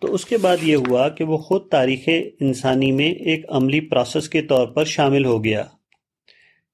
تو 0.00 0.14
اس 0.14 0.24
کے 0.24 0.38
بعد 0.38 0.56
یہ 0.62 0.76
ہوا 0.76 1.08
کہ 1.08 1.24
وہ 1.24 1.38
خود 1.38 1.68
تاریخ 1.68 2.08
انسانی 2.40 2.92
میں 2.92 3.10
ایک 3.10 3.44
عملی 3.48 3.80
پروسیس 3.80 4.28
کے 4.28 4.42
طور 4.42 4.66
پر 4.66 4.84
شامل 4.84 5.24
ہو 5.24 5.44
گیا۔ 5.44 5.64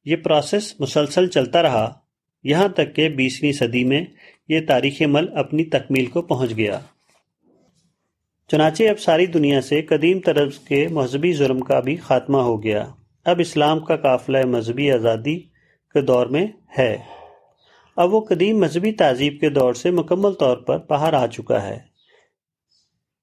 یہ 0.04 0.16
پروسیس 0.16 0.80
مسلسل 0.80 1.26
چلتا 1.26 1.62
رہا، 1.62 1.94
یہاں 2.44 2.68
تک 2.68 2.94
کہ 2.94 3.08
بیسویں 3.08 3.52
صدی 3.52 3.84
میں 3.84 4.04
یہ 4.48 4.60
تاریخ 4.68 5.02
مل 5.02 5.26
اپنی 5.34 5.64
تکمیل 5.64 6.06
کو 6.06 6.22
پہنچ 6.22 6.56
گیا۔ 6.56 6.80
چنانچہ 8.48 8.84
اب 8.84 9.00
ساری 9.00 9.26
دنیا 9.26 9.60
سے 9.60 9.82
قدیم 9.82 10.20
طرز 10.20 10.58
کے 10.58 10.88
مذہبی 10.88 11.32
ظلم 11.32 11.60
کا 11.60 11.80
بھی 11.80 11.96
خاتمہ 11.96 12.38
ہو 12.38 12.62
گیا۔ 12.62 12.90
اب 13.28 13.36
اسلام 13.40 13.80
کا 13.80 13.96
قافلہ 13.96 14.44
مذہبی 14.44 14.92
آزادی 14.92 15.38
کے 15.94 16.00
دور 16.00 16.26
میں 16.26 16.46
ہے۔ 16.78 16.96
اب 17.96 18.14
وہ 18.14 18.20
قدیم 18.20 18.58
مذہبی 18.58 18.92
تہذیب 18.92 19.40
کے 19.40 19.48
دور 19.48 19.74
سے 19.74 19.90
مکمل 19.90 20.32
طور 20.32 20.56
پر 20.56 20.78
باہر 20.88 21.12
آ 21.12 21.26
چکا 21.26 21.62
ہے۔ 21.62 21.78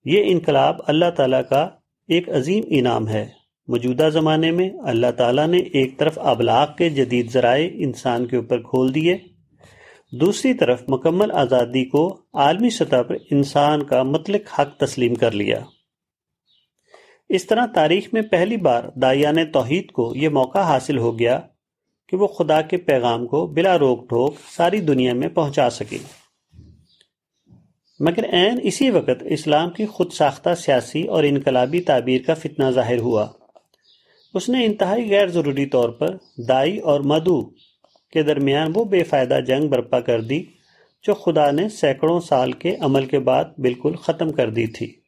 یہ 0.05 0.23
انقلاب 0.25 0.75
اللہ 0.87 1.09
تعالیٰ 1.15 1.41
کا 1.49 1.69
ایک 2.07 2.29
عظیم 2.29 2.63
انعام 2.69 3.07
ہے۔ 3.07 3.29
موجودہ 3.67 4.09
زمانے 4.13 4.51
میں 4.51 4.69
اللہ 4.83 5.11
تعالیٰ 5.17 5.47
نے 5.47 5.57
ایک 5.57 5.97
طرف 5.97 6.19
ابلاغ 6.19 6.67
کے 6.77 6.89
جدید 6.89 7.31
ذرائع 7.31 7.69
انسان 7.73 8.25
کے 8.25 8.35
اوپر 8.35 8.61
کھول 8.61 8.95
دیے۔ 8.95 9.17
دوسری 10.11 10.53
طرف 10.53 10.81
مکمل 10.87 11.31
آزادی 11.31 11.85
کو 11.85 12.21
عالمی 12.33 12.69
سطح 12.69 13.01
پر 13.07 13.15
انسان 13.31 13.83
کا 13.83 14.03
مطلق 14.03 14.59
حق 14.59 14.77
تسلیم 14.77 15.15
کر 15.15 15.31
لیا۔ 15.31 15.59
اس 17.29 17.45
طرح 17.45 17.65
تاریخ 17.65 18.07
میں 18.13 18.21
پہلی 18.21 18.57
بار 18.57 18.83
دائیان 18.95 19.51
توحید 19.51 19.91
کو 19.91 20.13
یہ 20.15 20.29
موقع 20.29 20.59
حاصل 20.59 20.97
ہو 20.97 21.19
گیا 21.19 21.39
کہ 22.07 22.17
وہ 22.17 22.27
خدا 22.27 22.61
کے 22.61 22.77
پیغام 22.77 23.27
کو 23.27 23.47
بلا 23.47 23.79
روک 23.79 24.09
ٹھوک 24.09 24.35
ساری 24.57 24.81
دنیا 24.81 25.13
میں 25.13 25.27
پہنچا 25.27 25.69
سکے۔ 25.69 25.97
مگر 27.99 28.33
عین 28.33 28.59
اسی 28.63 28.89
وقت 28.89 29.23
اسلام 29.25 29.69
کی 29.69 29.85
خود 29.85 30.11
ساختہ 30.11 30.55
سیاسی 30.57 31.03
اور 31.03 31.23
انقلابی 31.23 31.81
تعبیر 31.81 32.21
کا 32.21 32.33
فتنہ 32.33 32.69
ظاہر 32.69 32.97
ہوا۔ 32.97 33.27
اس 34.33 34.49
نے 34.49 34.65
انتہائی 34.65 35.09
غیر 35.09 35.27
ضروری 35.27 35.65
طور 35.65 35.89
پر 35.89 36.17
دائی 36.47 36.77
اور 36.77 36.99
مدو 36.99 37.41
کے 38.13 38.23
درمیان 38.23 38.71
وہ 38.75 38.85
بے 38.85 39.03
فائدہ 39.03 39.39
جنگ 39.47 39.67
برپا 39.67 39.99
کر 39.99 40.21
دی 40.21 40.43
جو 41.03 41.13
خدا 41.13 41.51
نے 41.51 41.69
سینکڑوں 41.69 42.19
سال 42.19 42.51
کے 42.51 42.75
عمل 42.79 43.05
کے 43.05 43.19
بعد 43.19 43.45
بالکل 43.57 43.95
ختم 43.95 44.31
کر 44.31 44.49
دی 44.49 44.67
تھی۔ 44.67 45.04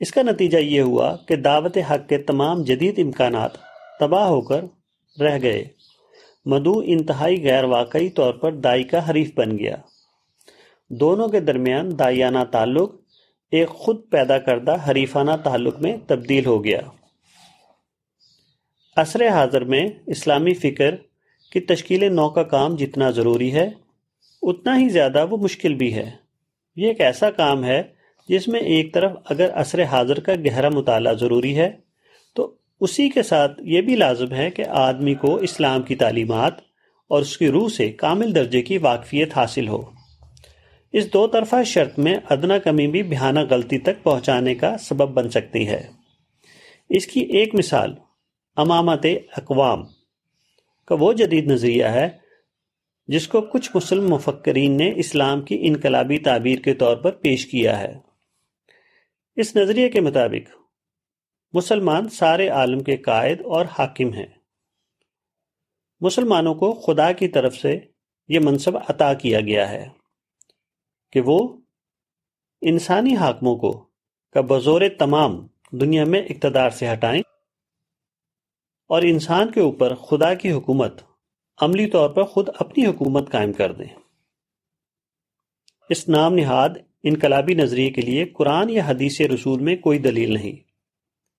اس 0.00 0.10
کا 0.10 0.22
نتیجہ 0.22 0.58
یہ 0.58 0.80
ہوا 0.80 1.16
کہ 1.16 1.36
دعوت 1.36 1.78
حق 1.90 2.08
کے 2.08 2.18
تمام 2.18 2.62
جدید 2.62 2.98
امکانات 2.98 3.50
تباہ 4.00 4.26
ہو 4.26 4.40
کر 4.40 4.64
رہ 5.20 5.38
گئے۔ 5.42 5.64
مدو 6.44 6.82
انتہائی 6.84 7.44
غیر 7.44 7.64
واقعی 7.64 8.08
طور 8.08 8.34
پر 8.34 8.52
دائی 8.52 8.84
کا 8.84 9.10
حریف 9.10 9.30
بن 9.34 9.58
گیا۔ 9.58 9.76
دونوں 10.90 11.28
کے 11.28 11.40
درمیان 11.40 11.98
دائیانہ 11.98 12.38
تعلق 12.50 12.94
ایک 13.50 13.68
خود 13.68 14.00
پیدا 14.10 14.38
کردہ 14.38 14.76
حریفانہ 14.90 15.30
تعلق 15.44 15.80
میں 15.80 15.96
تبدیل 16.06 16.46
ہو 16.46 16.64
گیا۔ 16.64 16.80
عصر 18.96 19.28
حاضر 19.28 19.64
میں 19.64 19.88
اسلامی 20.06 20.54
فکر 20.54 20.94
کی 21.52 21.60
تشکیل 21.60 22.14
نو 22.14 22.30
کا 22.30 22.42
کام 22.42 22.76
جتنا 22.76 23.10
ضروری 23.10 23.52
ہے، 23.52 23.70
اتنا 24.42 24.78
ہی 24.78 24.88
زیادہ 24.88 25.26
وہ 25.30 25.36
مشکل 25.36 25.74
بھی 25.74 25.94
ہے۔ 25.94 26.10
یہ 26.76 26.88
ایک 26.88 27.00
ایسا 27.00 27.30
کام 27.30 27.64
ہے 27.64 27.97
جس 28.28 28.48
میں 28.48 28.60
ایک 28.60 28.94
طرف 28.94 29.12
اگر 29.30 29.50
عصر 29.52 29.84
حاضر 29.84 30.20
کا 30.20 30.32
گہرا 30.46 30.68
مطالعہ 30.68 31.12
ضروری 31.12 31.56
ہے، 31.56 31.70
تو 32.34 32.54
اسی 32.80 33.08
کے 33.08 33.22
ساتھ 33.22 33.60
یہ 33.64 33.80
بھی 33.80 33.96
لازم 33.96 34.32
ہے 34.32 34.50
کہ 34.50 34.64
آدمی 34.68 35.14
کو 35.14 35.36
اسلام 35.36 35.82
کی 35.82 35.94
تعلیمات 35.94 36.54
اور 37.08 37.22
اس 37.22 37.38
کی 37.38 37.48
روح 37.48 37.68
سے 37.68 37.88
کامل 37.88 38.34
درجے 38.34 38.62
کی 38.62 38.78
واقفیت 38.78 39.36
حاصل 39.36 39.68
ہو۔ 39.68 39.82
اس 40.92 41.12
دو 41.12 41.26
طرفہ 41.26 41.62
شرط 41.66 41.98
میں 41.98 42.14
ادنا 42.30 42.58
کمی 42.58 42.86
بھی 42.86 43.02
بہانہ 43.02 43.40
غلطی 43.50 43.78
تک 43.78 44.02
پہنچانے 44.02 44.54
کا 44.54 44.78
سبب 44.78 45.08
بن 45.08 45.30
سکتی 45.30 45.68
ہے۔ 45.68 45.86
اس 46.90 47.06
کی 47.06 47.20
ایک 47.20 47.54
مثال، 47.54 47.94
امامت 48.56 49.06
اقوام 49.36 49.82
کا 50.86 50.94
وہ 51.00 51.12
جدید 51.12 51.46
نظریہ 51.46 51.84
ہے 51.84 52.08
جس 53.06 53.28
کو 53.28 53.40
کچھ 53.40 53.70
مسلم 53.74 54.08
مفکرین 54.08 54.76
نے 54.76 54.92
اسلام 54.96 55.42
کی 55.42 55.58
انقلابی 55.60 56.18
تعبیر 56.18 56.58
کے 56.58 56.74
طور 56.74 56.96
پر 56.96 57.10
پیش 57.10 57.46
کیا 57.46 57.80
ہے۔ 57.80 58.07
اس 59.40 59.56
نظریے 59.56 59.88
کے 59.88 60.00
مطابق، 60.00 60.56
مسلمان 61.52 62.08
سارے 62.08 62.48
عالم 62.48 62.80
کے 62.80 62.96
قائد 62.96 63.40
اور 63.40 63.66
حاکم 63.78 64.12
ہیں۔ 64.12 64.26
مسلمانوں 66.00 66.54
کو 66.54 66.72
خدا 66.72 67.12
کی 67.12 67.28
طرف 67.28 67.54
سے 67.54 67.80
یہ 68.28 68.40
منصب 68.40 68.76
عطا 68.76 69.14
کیا 69.14 69.40
گیا 69.40 69.70
ہے 69.70 69.88
کہ 71.12 71.20
وہ 71.20 71.56
انسانی 72.60 73.16
حاکموں 73.16 73.56
کو 73.56 73.88
کا 74.32 74.40
بزور 74.40 74.80
تمام 74.98 75.46
دنیا 75.72 76.04
میں 76.04 76.22
اقتدار 76.22 76.70
سے 76.70 76.92
ہٹائیں 76.92 77.22
اور 78.88 79.02
انسان 79.02 79.52
کے 79.52 79.60
اوپر 79.60 79.94
خدا 79.94 80.34
کی 80.34 80.52
حکومت 80.52 81.02
عملی 81.60 81.90
طور 81.90 82.10
پر 82.10 82.24
خود 82.24 82.48
اپنی 82.60 82.86
حکومت 82.86 83.32
قائم 83.32 83.52
کر 83.52 83.72
دیں۔ 83.72 83.94
اس 85.88 86.08
نام 86.08 86.34
نہاد 86.34 86.68
انقلابی 87.04 87.54
نظریے 87.54 87.90
کے 87.90 88.00
لیے 88.00 88.24
قرآن 88.24 88.70
یا 88.70 88.82
حدیث 88.86 89.20
رسول 89.20 89.60
میں 89.60 89.76
کوئی 89.76 89.98
دلیل 89.98 90.32
نہیں۔ 90.32 90.56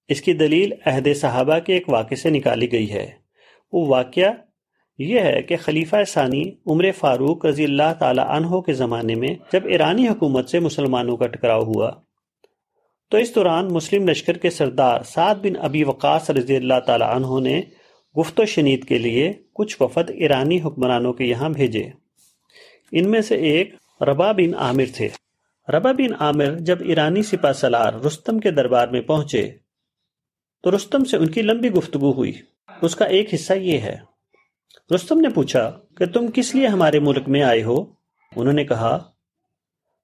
اس 0.07 0.21
کی 0.21 0.33
دلیل 0.33 0.73
عہد 0.85 1.07
صحابہ 1.15 1.59
کے 1.59 1.73
ایک 1.73 1.89
واقعے 1.89 2.15
سے 2.15 2.29
نکالی 2.29 2.71
گئی 2.71 2.91
ہے۔ 2.91 3.11
وہ 3.73 3.87
واقعہ 3.87 4.31
یہ 4.97 5.19
ہے 5.19 5.41
کہ 5.41 5.57
خلیفہ 5.57 5.95
ثانی 6.07 6.43
عمر 6.67 6.91
فاروق 6.97 7.45
رضی 7.45 7.63
اللہ 7.63 7.93
تعالی 7.99 8.21
عنہ 8.27 8.59
کے 8.59 8.73
زمانے 8.73 9.15
میں 9.15 9.35
جب 9.53 9.65
ایرانی 9.65 10.07
حکومت 10.07 10.49
سے 10.49 10.59
مسلمانوں 10.59 11.17
کا 11.17 11.27
ٹکراؤ 11.27 11.63
ہوا، 11.63 11.91
تو 13.09 13.17
اس 13.17 13.35
دوران 13.35 13.67
مسلم 13.73 14.09
لشکر 14.09 14.37
کے 14.37 14.49
سردار 14.49 15.01
سعد 15.01 15.35
بن 15.35 15.53
ابی 15.59 15.83
وقاص 15.83 16.29
رضی 16.29 16.55
اللہ 16.55 16.79
تعالی 16.85 17.05
عنہ 17.09 17.39
نے 17.39 17.61
گفت 18.19 18.39
و 18.39 18.45
شنید 18.45 18.83
کے 18.83 18.97
لیے 18.97 19.33
کچھ 19.53 19.77
وفد 19.81 20.09
ایرانی 20.09 20.61
حکمرانوں 20.61 21.13
کے 21.13 21.25
یہاں 21.25 21.49
بھیجے۔ 21.49 21.83
ان 22.91 23.11
میں 23.11 23.21
سے 23.21 23.35
ایک 23.35 23.75
ربا 24.01 24.31
بن 24.31 24.55
عامر 24.55 24.85
تھے۔ 24.95 25.09
ربا 25.69 25.91
بن 25.91 26.13
عامر 26.19 26.57
جب 26.59 26.77
ایرانی 26.81 27.23
سپا 27.23 27.53
سلار 27.53 27.93
رستم 27.93 28.39
کے 28.39 28.51
دربار 28.51 28.87
میں 28.87 29.01
پہنچے، 29.01 29.51
تو 30.63 30.75
رستم 30.75 31.03
سے 31.03 31.17
ان 31.17 31.29
کی 31.29 31.41
لمبی 31.41 31.69
گفتگو 31.69 32.11
ہوئی۔ 32.11 32.41
اس 32.81 32.95
کا 32.95 33.05
ایک 33.05 33.33
حصہ 33.33 33.53
یہ 33.53 33.77
ہے۔ 33.77 33.97
رستم 34.95 35.19
نے 35.19 35.29
پوچھا 35.29 35.79
کہ 35.97 36.05
تم 36.05 36.25
کس 36.33 36.55
لیے 36.55 36.67
ہمارے 36.67 36.99
ملک 36.99 37.29
میں 37.29 37.43
آئے 37.43 37.63
ہو؟ 37.63 37.81
انہوں 38.35 38.53
نے 38.53 38.65
کہا، 38.65 39.11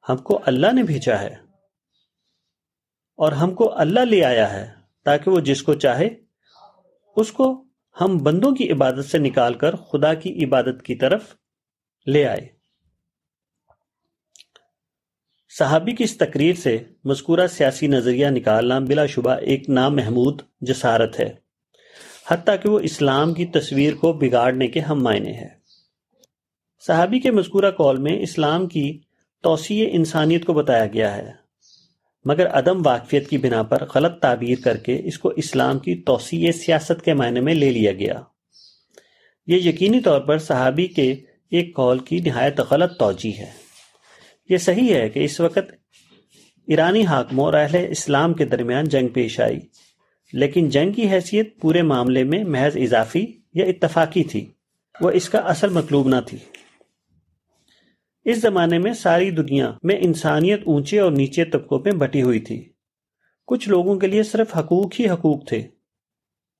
ہم 0.09 0.17
کو 0.17 0.39
اللہ 0.45 0.67
نے 0.73 0.83
بھیجا 0.83 1.21
ہے 1.21 1.35
اور 3.17 3.31
ہم 3.31 3.53
کو 3.53 3.77
اللہ 3.77 3.99
لے 3.99 4.23
آیا 4.23 4.53
ہے 4.53 4.71
تاکہ 5.05 5.31
وہ 5.31 5.39
جس 5.39 5.63
کو 5.63 5.73
چاہے، 5.73 6.09
اس 7.15 7.31
کو 7.31 7.63
ہم 8.01 8.17
بندوں 8.17 8.51
کی 8.51 8.71
عبادت 8.71 9.05
سے 9.05 9.17
نکال 9.17 9.53
کر 9.53 9.75
خدا 9.75 10.13
کی 10.13 10.45
عبادت 10.45 10.83
کی 10.83 10.95
طرف 10.95 11.35
لے 12.07 12.27
آئے۔ 12.27 12.54
صحابی 15.55 15.91
کی 15.91 16.03
اس 16.03 16.17
تقریر 16.17 16.55
سے 16.55 16.77
مذکورہ 17.05 17.45
سیاسی 17.47 17.87
نظریہ 17.87 18.27
نکالنا 18.27 18.79
بلا 18.79 19.05
شبہ 19.05 19.31
ایک 19.41 19.69
نام 19.69 19.95
محمود 19.95 20.41
جسارت 20.61 21.19
ہے، 21.19 21.29
حتیٰ 22.31 22.55
کہ 22.63 22.69
وہ 22.69 22.79
اسلام 22.83 23.33
کی 23.33 23.45
تصویر 23.45 23.93
کو 23.93 24.13
بگاڑنے 24.13 24.67
کے 24.67 24.79
ہم 24.79 25.03
معنی 25.03 25.35
ہے 25.35 25.47
صحابی 26.83 27.19
کے 27.19 27.31
مذکورہ 27.31 27.71
کال 27.71 27.97
میں 27.97 28.17
اسلام 28.21 28.67
کی 28.67 28.99
توسیع 29.43 29.87
انسانیت 29.91 30.45
کو 30.45 30.53
بتایا 30.53 30.85
گیا 30.85 31.15
ہے، 31.17 31.31
مگر 32.25 32.47
عدم 32.47 32.85
واقفیت 32.85 33.29
کی 33.29 33.37
بنا 33.37 33.63
پر 33.63 33.85
غلط 33.95 34.21
تعبیر 34.21 34.63
کر 34.63 34.77
کے 34.77 35.01
اس 35.03 35.19
کو 35.19 35.29
اسلام 35.37 35.79
کی 35.79 35.95
توسیع 35.95 36.51
سیاست 36.51 37.05
کے 37.05 37.13
معنی 37.13 37.39
میں 37.39 37.55
لے 37.55 37.71
لیا 37.71 37.91
گیا۔ 37.93 38.21
یہ 39.47 39.69
یقینی 39.69 39.99
طور 39.99 40.21
پر 40.21 40.37
صحابی 40.37 40.87
کے 40.87 41.13
ایک 41.51 41.75
کال 41.75 41.99
کی 41.99 42.19
نہایت 42.19 42.59
غلط 42.69 42.99
توجہ 42.99 43.39
ہے۔ 43.39 43.64
یہ 44.49 44.57
صحیح 44.57 44.93
ہے 44.93 45.09
کہ 45.09 45.19
اس 45.19 45.39
وقت 45.39 45.71
ایرانی 46.67 47.05
حاکموں 47.05 47.45
اور 47.45 47.53
اہل 47.53 47.85
اسلام 47.89 48.33
کے 48.33 48.45
درمیان 48.45 48.83
جنگ 48.83 49.07
پیش 49.07 49.39
آئی، 49.39 49.59
لیکن 50.33 50.69
جنگ 50.69 50.91
کی 50.91 51.09
حیثیت 51.09 51.61
پورے 51.61 51.81
معاملے 51.81 52.23
میں 52.23 52.43
محض 52.43 52.77
اضافی 52.77 53.25
یا 53.53 53.65
اتفاقی 53.65 54.23
تھی۔ 54.23 54.51
وہ 55.01 55.11
اس 55.11 55.29
کا 55.29 55.37
اصل 55.37 55.69
مطلوب 55.69 56.07
نہ 56.07 56.15
تھی۔ 56.25 56.37
اس 58.25 58.41
زمانے 58.41 58.79
میں 58.79 58.93
ساری 58.93 59.31
دنیا 59.31 59.71
میں 59.83 59.95
انسانیت 60.01 60.61
اونچے 60.65 60.99
اور 60.99 61.11
نیچے 61.11 61.45
طبقوں 61.45 61.79
میں 61.79 61.91
بٹی 61.91 62.21
ہوئی 62.21 62.39
تھی۔ 62.39 62.69
کچھ 63.47 63.69
لوگوں 63.69 63.99
کے 63.99 64.07
لیے 64.07 64.23
صرف 64.23 64.57
حقوق 64.57 64.99
ہی 64.99 65.09
حقوق 65.09 65.47
تھے 65.47 65.57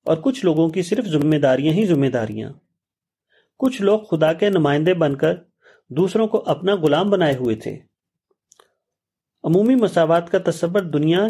اور 0.06 0.18
کچھ 0.18 0.46
لوگوں 0.46 0.70
کی 0.70 0.82
صرف 0.82 1.06
ذمہ 1.06 1.36
داریاں 1.36 1.74
ہی 1.74 1.86
ذمہ 1.86 2.08
داریاں۔ 2.08 2.50
کچھ 3.60 3.82
لوگ 3.82 4.00
خدا 4.00 4.34
کے 4.34 4.50
نمائندے 4.50 4.94
بن 4.94 5.16
کر 5.16 5.34
دوسروں 5.90 6.28
کو 6.28 6.44
اپنا 6.46 6.76
غلام 6.76 7.10
بنائے 7.10 7.36
ہوئے 7.36 7.56
تھے۔ 7.56 7.80
عمومی 9.44 9.76
مساوات 9.76 10.32
کا 10.32 10.52
تصور 10.52 10.82
دنیا 10.82 11.28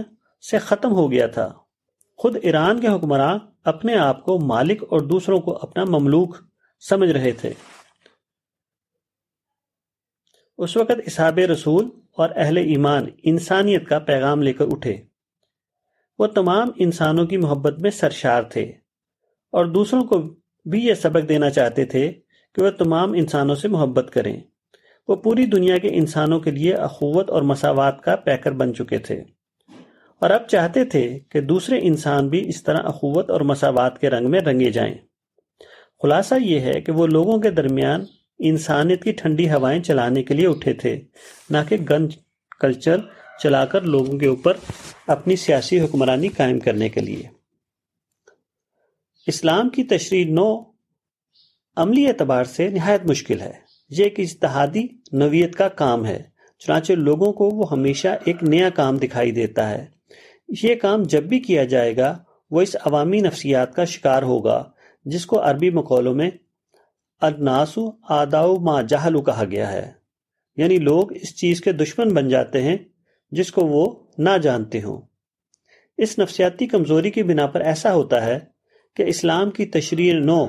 سے 0.52 0.60
ختم 0.60 0.91
ہو 0.91 1.12
گیا 1.12 1.28
تھا۔ 1.28 1.54
خود 2.18 2.36
ایران 2.41 2.82
کے 2.82 2.88
حکمراں 2.88 3.39
اپنے 3.63 3.96
آپ 3.96 4.26
کو 4.26 4.39
مالک 4.39 4.84
اور 4.89 5.00
دوسروں 5.00 5.39
کو 5.39 5.60
اپنا 5.62 5.86
مملوک 5.86 6.38
سمجھ 6.80 7.12
رہے 7.12 7.32
تھے۔ 7.32 7.54
اس 10.58 10.78
وقت 10.78 10.91
اسحاب 11.06 11.38
رسول 11.38 11.89
اور 12.12 12.30
اہل 12.36 12.58
ایمان 12.58 13.06
انسانیت 13.24 13.88
کا 13.88 14.00
پیغام 14.00 14.41
لے 14.41 14.54
کر 14.54 14.65
اٹھے۔ 14.72 15.04
وہ 16.20 16.28
تمام 16.28 16.70
انسانوں 16.76 17.26
کی 17.26 17.38
محبت 17.38 17.80
میں 17.80 17.91
سرشار 17.91 18.44
تھے 18.44 18.63
اور 19.52 19.65
دوسروں 19.65 20.04
کو 20.04 20.22
بھی 20.65 20.86
یہ 20.86 20.94
سبق 20.94 21.30
دینا 21.30 21.50
چاہتے 21.50 21.86
تھے 21.86 22.13
کہ 22.56 22.63
وہ 22.63 22.70
تمام 22.70 23.12
انسانوں 23.12 23.56
سے 23.56 23.68
محبت 23.68 24.10
کریں۔ 24.13 24.41
وہ 25.08 25.15
پوری 25.15 25.46
دنیا 25.46 25.78
کے 25.78 25.88
انسانوں 25.91 26.39
کے 26.39 26.52
لیے 26.52 26.74
اخوت 26.74 27.30
اور 27.30 27.41
مساوات 27.41 28.02
کا 28.02 28.15
پیکر 28.15 28.52
بن 28.52 28.76
چکے 28.76 28.98
تھے۔ 28.98 29.24
اور 30.20 30.30
اب 30.30 30.48
چاہتے 30.48 30.86
تھے 30.86 31.20
کہ 31.30 31.41
دوسرے 31.41 31.80
انسان 31.82 32.30
بھی 32.30 32.50
اس 32.50 32.63
طرح 32.63 32.78
اخوت 32.84 33.30
اور 33.30 33.41
مساوات 33.41 34.02
کے 34.02 34.10
رنگ 34.10 34.30
میں 34.32 34.39
رنگے 34.39 34.72
جائیں۔ 34.72 34.96
خلاصہ 36.02 36.36
یہ 36.41 36.60
ہے 36.60 36.82
کہ 36.82 36.91
وہ 36.91 37.08
لوگوں 37.08 37.38
کے 37.38 37.50
درمیان 37.50 38.04
انسانیت 38.39 39.04
کی 39.04 39.12
ٹھنڈی 39.12 39.50
ہوائیں 39.50 39.84
چلانے 39.84 40.24
کے 40.24 40.34
لیے 40.34 40.48
اٹھے 40.48 40.74
تھے، 40.74 41.02
نہ 41.50 41.58
کہ 41.70 41.78
گن 41.89 42.08
کلچر 42.60 42.98
چلا 43.39 43.65
کر 43.65 43.82
لوگوں 43.82 44.18
کے 44.18 44.28
اوپر 44.28 44.58
اپنی 45.08 45.36
سیاسی 45.36 45.80
حکمرانی 45.80 46.28
قائم 46.28 46.60
کرنے 46.60 46.89
کے 46.89 47.02
لیے۔ 47.02 47.24
اسلام 49.28 49.70
کی 49.70 49.84
تشریح 49.84 50.26
نو 50.30 50.74
عملی 51.75 52.07
اعتبار 52.07 52.43
سے 52.43 52.69
نہایت 52.69 53.05
مشکل 53.05 53.41
ہے۔ 53.41 53.51
یہ 53.89 54.03
ایک 54.03 54.19
اجتہادی 54.19 54.88
نویت 55.11 55.55
کا 55.55 55.67
کام 55.67 56.05
ہے، 56.05 56.23
چنانچہ 56.59 56.93
لوگوں 56.93 57.33
کو 57.33 57.49
وہ 57.49 57.71
ہمیشہ 57.71 58.07
ایک 58.25 58.43
نیا 58.43 58.69
کام 58.69 58.97
دکھائی 58.97 59.31
دیتا 59.31 59.69
ہے۔ 59.69 59.85
یہ 60.63 60.75
کام 60.75 61.03
جب 61.03 61.23
بھی 61.23 61.39
کیا 61.39 61.63
جائے 61.63 61.97
گا، 61.97 62.17
وہ 62.51 62.61
اس 62.61 62.75
عوامی 62.85 63.19
نفسیات 63.19 63.75
کا 63.75 63.85
شکار 63.85 64.23
ہوگا، 64.23 64.71
جس 65.05 65.25
کو 65.25 65.41
عربی 65.41 65.69
مقولوں 65.69 66.15
میں 66.15 66.29
ادناسو 67.21 67.91
آداؤ 68.09 68.55
ما 68.55 68.81
جہلو 68.81 69.21
کہا 69.21 69.43
گیا 69.51 69.71
ہے۔ 69.71 69.91
یعنی 70.57 70.77
لوگ 70.77 71.13
اس 71.13 71.35
چیز 71.35 71.61
کے 71.61 71.71
دشمن 71.71 72.13
بن 72.13 72.29
جاتے 72.29 72.61
ہیں، 72.61 72.77
جس 73.31 73.51
کو 73.51 73.65
وہ 73.65 73.95
نہ 74.17 74.38
جانتے 74.41 74.81
ہوں۔ 74.81 75.01
اس 75.97 76.19
نفسیاتی 76.19 76.67
کمزوری 76.67 77.11
کی 77.11 77.23
بنا 77.23 77.47
پر 77.47 77.61
ایسا 77.61 77.93
ہوتا 77.93 78.25
ہے 78.25 78.39
کہ 78.95 79.03
اسلام 79.03 79.51
کی 79.51 79.65
تشریح 79.65 80.13
نو 80.13 80.45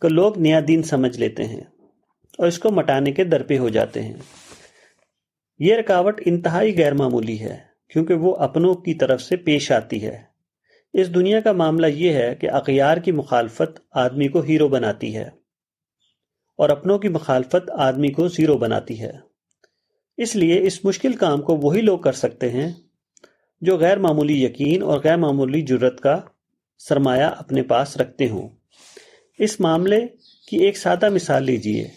کو 0.00 0.08
لوگ 0.08 0.38
نیا 0.38 0.60
دین 0.68 0.82
سمجھ 0.82 1.18
لیتے 1.18 1.44
ہیں 1.44 1.60
اور 2.38 2.46
اس 2.46 2.58
کو 2.58 2.70
مٹانے 2.70 3.12
کے 3.12 3.24
در 3.24 3.42
پہ 3.42 3.58
ہو 3.58 3.68
جاتے 3.68 4.02
ہیں۔ 4.02 4.14
یہ 5.58 5.76
رکاوٹ 5.76 6.20
انتہائی 6.26 6.78
غیر 6.78 6.94
معمولی 6.94 7.40
ہے 7.40 7.58
کیونکہ 7.88 8.14
وہ 8.14 8.36
اپنوں 8.36 8.74
کی 8.74 8.94
طرف 8.94 9.22
سے 9.22 9.36
پیش 9.36 9.72
آتی 9.72 10.06
ہے۔ 10.06 10.22
اس 10.92 11.14
دنیا 11.14 11.40
کا 11.40 11.52
معاملہ 11.52 11.86
یہ 11.86 12.12
ہے 12.12 12.34
کہ 12.34 12.50
اغیار 12.50 12.96
کی 12.96 13.12
مخالفت 13.12 13.80
آدمی 13.90 14.28
کو 14.28 14.40
ہیرو 14.40 14.68
بناتی 14.68 15.16
ہے 15.16 15.30
اور 16.56 16.68
اپنوں 16.68 16.98
کی 16.98 17.08
مخالفت 17.08 17.70
آدمی 17.70 18.08
کو 18.08 18.28
زیرو 18.28 18.58
بناتی 18.58 19.00
ہے۔ 19.00 19.12
اس 20.16 20.36
لیے 20.36 20.62
اس 20.62 20.84
مشکل 20.84 21.12
کام 21.12 21.42
کو 21.42 21.56
وہی 21.56 21.80
لوگ 21.80 21.98
کر 21.98 22.12
سکتے 22.12 22.50
ہیں 22.50 22.72
جو 23.60 23.76
غیر 23.76 23.98
معمولی 23.98 24.44
یقین 24.44 24.82
اور 24.82 25.00
غیر 25.04 25.16
معمولی 25.16 25.62
جرت 25.62 26.00
کا 26.00 26.20
سرمایہ 26.78 27.24
اپنے 27.24 27.62
پاس 27.62 27.96
رکھتے 27.96 28.28
ہوں۔ 28.28 28.57
اس 29.38 29.60
معاملے 29.60 30.06
کی 30.48 30.56
ایک 30.56 30.78
سادہ 30.78 31.08
مثال 31.08 31.44
لیجیے۔ 31.44 31.88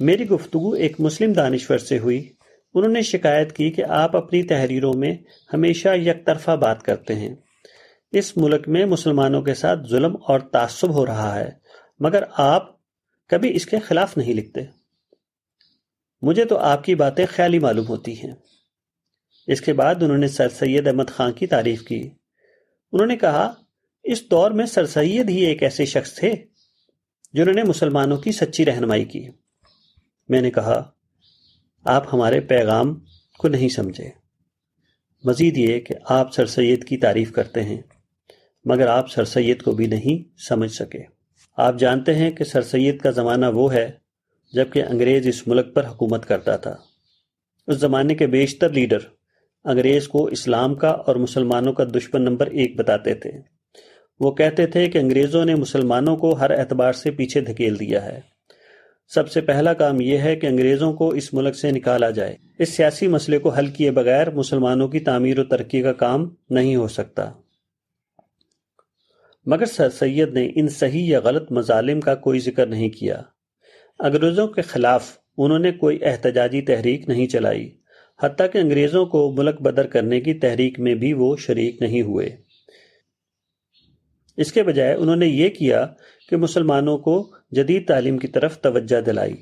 میری 0.00 0.28
گفتگو 0.28 0.72
ایک 0.72 1.00
مسلم 1.00 1.32
دانشور 1.32 1.78
سے 1.78 1.98
ہوئی۔ 1.98 2.32
انہوں 2.74 2.92
نے 2.92 3.02
شکایت 3.02 3.52
کی 3.52 3.70
کہ 3.70 3.84
آپ 3.84 4.16
اپنی 4.16 4.42
تحریروں 4.42 4.92
میں 4.94 5.14
ہمیشہ 5.52 5.88
یک 5.88 6.26
طرفہ 6.26 6.50
بات 6.50 6.82
کرتے 6.82 7.14
ہیں۔ 7.14 7.34
اس 8.12 8.36
ملک 8.36 8.68
میں 8.68 8.86
مسلمانوں 8.86 9.42
کے 9.42 9.54
ساتھ 9.54 9.80
ظلم 9.90 10.16
اور 10.26 10.40
تعصب 10.40 10.94
ہو 10.94 11.06
رہا 11.06 11.40
ہے، 11.40 11.50
مگر 12.00 12.22
آپ 12.30 12.76
کبھی 13.26 13.56
اس 13.56 13.66
کے 13.66 13.78
خلاف 13.78 14.16
نہیں 14.16 14.34
لکھتے۔ 14.34 14.60
مجھے 16.22 16.44
تو 16.44 16.58
آپ 16.58 16.84
کی 16.84 16.94
باتیں 16.94 17.26
خیالی 17.28 17.58
معلوم 17.58 17.86
ہوتی 17.88 18.12
ہیں۔ 18.12 18.32
اس 19.46 19.60
کے 19.60 19.72
بعد 19.72 19.94
انہوں 20.02 20.18
نے 20.18 20.28
سر 20.28 20.48
سید 20.48 20.86
احمد 20.86 21.08
خان 21.08 21.32
کی 21.32 21.46
تعریف 21.46 21.82
کی۔ 21.82 22.10
انہوں 22.92 23.06
نے 23.06 23.16
کہا، 23.16 23.52
اس 24.04 24.30
دور 24.30 24.50
میں 24.50 24.66
سر 24.66 24.86
سید 24.86 25.28
ہی 25.28 25.44
ایک 25.44 25.62
ایسے 25.62 25.84
شخص 25.84 26.14
تھے 26.14 26.34
جنہوں 27.34 27.54
نے 27.54 27.62
مسلمانوں 27.62 28.16
کی 28.16 28.32
سچی 28.32 28.64
رہنمائی 28.64 29.04
کی۔ 29.04 29.28
میں 30.28 30.40
نے 30.40 30.50
کہا، 30.50 30.90
آپ 31.84 32.14
ہمارے 32.14 32.40
پیغام 32.40 32.98
کو 33.38 33.48
نہیں 33.48 33.68
سمجھے۔ 33.68 34.10
مزید 35.24 35.56
یہ 35.56 35.80
کہ 35.80 35.94
آپ 36.08 36.34
سر 36.34 36.46
سید 36.46 36.84
کی 36.84 36.96
تعریف 36.96 37.32
کرتے 37.32 37.62
ہیں، 37.62 37.82
مگر 38.64 38.86
آپ 38.86 39.10
سر 39.10 39.24
سید 39.24 39.62
کو 39.62 39.72
بھی 39.72 39.86
نہیں 39.86 40.38
سمجھ 40.48 40.72
سکے۔ 40.72 41.02
آپ 41.56 41.78
جانتے 41.78 42.14
ہیں 42.14 42.30
کہ 42.30 42.44
سر 42.44 42.62
سید 42.62 43.00
کا 43.00 43.10
زمانہ 43.10 43.46
وہ 43.46 43.74
ہے، 43.74 43.90
جبکہ 44.52 44.82
انگریز 44.82 45.26
اس 45.26 45.48
ملک 45.48 45.74
پر 45.74 45.86
حکومت 45.86 46.26
کرتا 46.26 46.56
تھا۔ 46.56 46.76
اس 47.66 47.76
زمانے 47.76 48.14
کے 48.14 48.26
بیشتر 48.26 48.70
لیڈر 48.70 48.98
انگریز 49.64 50.08
کو 50.08 50.26
اسلام 50.26 50.74
کا 50.74 50.88
اور 50.88 51.16
مسلمانوں 51.16 51.72
کا 51.72 51.84
دشمن 51.84 52.22
نمبر 52.22 52.46
ایک 52.46 52.76
بتاتے 52.76 53.14
تھے۔ 53.14 53.53
وہ 54.20 54.30
کہتے 54.30 54.66
تھے 54.66 54.88
کہ 54.88 54.98
انگریزوں 54.98 55.44
نے 55.44 55.54
مسلمانوں 55.54 56.16
کو 56.16 56.34
ہر 56.34 56.58
اعتبار 56.58 56.92
سے 56.92 57.10
پیچھے 57.10 57.40
دھکیل 57.40 57.80
دیا 57.80 58.04
ہے۔ 58.04 58.20
سب 59.14 59.30
سے 59.30 59.40
پہلا 59.40 59.72
کام 59.72 60.00
یہ 60.00 60.18
ہے 60.18 60.36
کہ 60.36 60.46
انگریزوں 60.46 60.92
کو 60.92 61.08
اس 61.08 61.34
ملک 61.34 61.56
سے 61.56 61.70
نکالا 61.70 62.10
جائے۔ 62.10 62.36
اس 62.58 62.68
سیاسی 62.68 63.08
مسئلے 63.08 63.38
کو 63.38 63.48
حل 63.48 63.66
کیے 63.66 63.90
بغیر 63.90 64.30
مسلمانوں 64.30 64.88
کی 64.88 65.00
تعمیر 65.00 65.38
و 65.38 65.44
ترقی 65.44 65.82
کا 65.82 65.92
کام 65.92 66.34
نہیں 66.50 66.76
ہو 66.76 66.88
سکتا۔ 66.88 67.30
مگر 69.46 69.64
سر 69.64 69.90
سید 69.90 70.32
نے 70.32 70.50
ان 70.54 70.68
صحیح 70.68 71.10
یا 71.10 71.20
غلط 71.20 71.52
مظالم 71.52 72.00
کا 72.00 72.14
کوئی 72.14 72.38
ذکر 72.38 72.66
نہیں 72.66 72.88
کیا۔ 72.88 73.22
انگریزوں 73.98 74.48
کے 74.48 74.62
خلاف 74.62 75.18
انہوں 75.38 75.58
نے 75.58 75.72
کوئی 75.72 75.98
احتجاجی 76.02 76.62
تحریک 76.62 77.08
نہیں 77.08 77.26
چلائی۔ 77.26 77.76
حتیٰ 78.22 78.46
کہ 78.52 78.58
انگریزوں 78.58 79.06
کو 79.06 79.32
ملک 79.32 79.62
بدر 79.62 79.86
کرنے 79.86 80.20
کی 80.20 80.34
تحریک 80.34 80.80
میں 80.80 80.94
بھی 80.94 81.12
وہ 81.12 81.36
شریک 81.36 81.82
نہیں 81.82 82.02
ہوئے۔ 82.02 82.43
اس 84.36 84.52
کے 84.52 84.62
بجائے 84.62 84.94
انہوں 84.94 85.16
نے 85.16 85.26
یہ 85.26 85.48
کیا 85.48 85.86
کہ 86.30 86.36
مسلمانوں 86.36 86.98
کو 86.98 87.34
جدید 87.50 87.88
تعلیم 87.88 88.18
کی 88.18 88.28
طرف 88.28 88.60
توجہ 88.60 89.00
دلائی۔ 89.00 89.36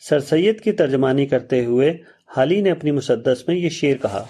سر 0.00 0.18
سید 0.18 0.60
کی 0.60 0.72
ترجمانی 0.72 1.26
کرتے 1.26 1.64
ہوئے 1.64 1.98
حالی 2.36 2.60
نے 2.60 2.70
اپنی 2.70 2.90
مسدس 2.90 3.44
میں 3.46 3.56
یہ 3.56 3.68
شعر 3.68 3.96
کہا۔ 3.96 4.26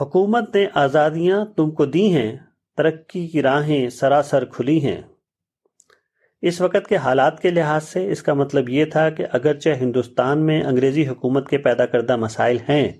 حکومت 0.00 0.56
نے 0.56 0.66
آزادیاں 0.74 1.44
تم 1.44 1.70
کو 1.70 1.84
دی 1.86 2.16
ہیں، 2.16 2.36
ترقی 2.76 3.28
کی 3.28 3.42
راہیں 3.42 3.88
سراسر 3.88 4.44
کھلی 4.44 4.80
ہیں۔ 4.80 5.02
اس 6.42 6.60
وقت 6.60 6.88
کے 6.88 6.96
حالات 6.96 7.40
کے 7.40 7.50
لحاظ 7.50 7.84
سے 7.84 8.12
اس 8.12 8.22
کا 8.22 8.34
مطلب 8.34 8.68
یہ 8.68 8.84
تھا 8.84 9.10
کہ 9.10 9.26
اگرچہ 9.32 9.68
ہندوستان 9.68 10.46
میں 10.46 10.62
انگریزی 10.62 11.08
حکومت 11.08 11.48
کے 11.48 11.58
پیدا 11.58 11.86
کردہ 11.86 12.16
مسائل 12.16 12.58
ہیں، 12.68 12.92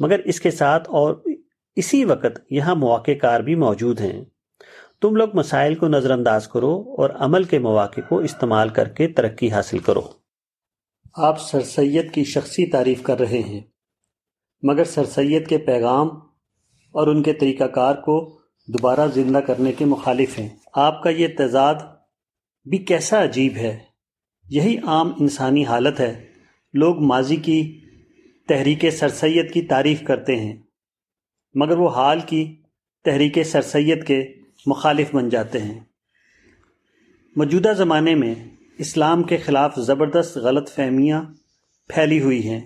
مگر 0.00 0.18
اس 0.18 0.40
کے 0.40 0.50
ساتھ 0.50 0.90
اور 0.90 1.24
اسی 1.76 2.04
وقت 2.04 2.40
یہاں 2.50 2.74
مواقع 2.74 3.10
کار 3.10 3.40
بھی 3.40 3.54
موجود 3.54 4.00
ہیں۔ 4.00 4.24
تم 5.00 5.16
لوگ 5.16 5.28
مسائل 5.34 5.74
کو 5.74 5.88
نظر 5.88 6.10
انداز 6.10 6.48
کرو 6.48 6.94
اور 6.98 7.10
عمل 7.10 7.44
کے 7.44 7.58
مواقع 7.58 8.00
کو 8.08 8.18
استعمال 8.18 8.68
کر 8.68 8.88
کے 8.88 9.08
ترقی 9.08 9.50
حاصل 9.50 9.78
کرو۔ 9.78 10.00
آپ 11.14 11.40
سر 11.40 11.60
سید 11.60 12.12
کی 12.12 12.24
شخصی 12.24 12.66
تعریف 12.66 13.02
کر 13.02 13.18
رہے 13.18 13.38
ہیں، 13.38 13.60
مگر 14.62 14.84
سر 14.84 15.04
سید 15.04 15.48
کے 15.48 15.58
پیغام 15.58 16.08
اور 16.92 17.06
ان 17.06 17.22
کے 17.22 17.32
طریقہ 17.32 17.64
کار 17.64 17.94
کو 17.94 18.38
دوبارہ 18.68 19.06
زندہ 19.14 19.38
کرنے 19.38 19.72
کے 19.72 19.84
مخالف 19.84 20.38
ہیں۔ 20.38 20.48
آپ 20.74 21.02
کا 21.02 21.10
یہ 21.10 21.28
تضاد 21.38 21.74
بھی 22.64 22.78
کیسا 22.78 23.24
عجیب 23.24 23.56
ہے۔ 23.56 23.78
یہی 24.48 24.76
عام 24.78 25.12
انسانی 25.20 25.64
حالت 25.64 26.00
ہے۔ 26.00 26.26
لوگ 26.72 27.00
ماضی 27.00 27.36
کی 27.36 27.80
تحریک 28.48 28.90
سر 28.90 29.08
سید 29.08 29.52
کی 29.52 29.62
تعریف 29.62 30.02
کرتے 30.02 30.36
ہیں، 30.36 30.56
مگر 31.54 31.78
وہ 31.78 31.88
حال 31.88 32.20
کی 32.26 32.62
تحریک 33.04 33.42
سر 33.42 33.62
سید 33.62 34.06
کے 34.06 34.37
مخالف 34.66 35.14
بن 35.14 35.28
جاتے 35.28 35.58
ہیں۔ 35.58 35.80
موجودہ 37.36 37.72
زمانے 37.76 38.14
میں 38.14 38.34
اسلام 38.78 39.22
کے 39.22 39.36
خلاف 39.36 39.76
زبردست 39.76 40.36
غلط 40.36 40.70
فہمیاں 40.70 41.22
پھیلی 41.88 42.20
ہوئی 42.20 42.48
ہیں۔ 42.48 42.60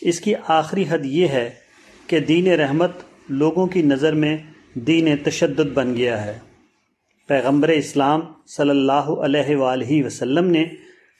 اس 0.00 0.20
کی 0.20 0.34
آخری 0.48 0.84
حد 0.88 0.98
یہ 1.04 1.28
ہے 1.28 1.50
کہ 2.06 2.20
دین 2.20 2.46
رحمت 2.46 2.90
لوگوں 3.28 3.66
کی 3.66 3.82
نظر 3.82 4.14
میں 4.14 4.36
دین 4.74 5.16
تشدد 5.24 5.72
بن 5.74 5.96
گیا 5.96 6.24
ہے۔ 6.24 6.38
پیغمبر 7.26 7.68
اسلام 7.68 8.20
صلی 8.46 8.70
اللہ 8.70 8.92
علیہ 8.92 9.56
وآلہ 9.56 10.06
وسلم 10.06 10.50
نے 10.50 10.64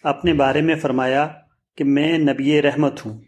اپنے 0.02 0.33
بارے 0.33 0.61
میں 0.61 0.74
فرمایا 0.74 1.29
کہ 1.76 1.85
میں 1.85 2.18
نبی 2.18 2.62
رحمت 2.62 3.07
ہوں۔ 3.07 3.20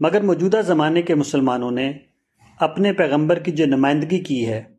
مگر 0.00 0.20
موجودہ 0.20 0.60
زمانے 0.66 1.02
کے 1.02 1.14
مسلمانوں 1.14 1.70
نے 1.70 1.92
اپنے 2.60 2.92
پیغمبر 2.92 3.38
کی 3.38 3.52
جو 3.52 3.66
نمائندگی 3.66 4.18
کی 4.18 4.48
ہے 4.48 4.75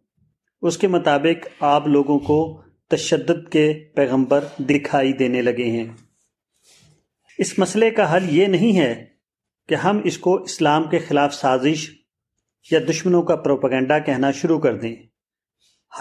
اس 0.61 0.77
کے 0.77 0.87
مطابق 0.87 1.47
آپ 1.59 1.87
لوگوں 1.87 2.19
کو 2.19 2.61
تشدد 2.87 3.49
کے 3.51 3.73
پیغمبر 3.95 4.43
دکھائی 4.59 5.13
دینے 5.13 5.41
لگے 5.41 5.71
ہیں۔ 5.71 5.87
اس 7.37 7.59
مسئلے 7.59 7.89
کا 7.89 8.15
حل 8.15 8.25
یہ 8.29 8.45
نہیں 8.45 8.79
ہے 8.79 9.05
کہ 9.69 9.75
ہم 9.75 10.01
اس 10.03 10.17
کو 10.17 10.35
اسلام 10.35 10.83
کے 10.83 10.99
خلاف 10.99 11.33
سازش 11.33 11.89
یا 12.71 12.79
دشمنوں 12.89 13.23
کا 13.23 13.35
پروپگنڈا 13.35 13.99
کہنا 13.99 14.31
شروع 14.31 14.59
کر 14.59 14.77
دیں۔ 14.77 14.95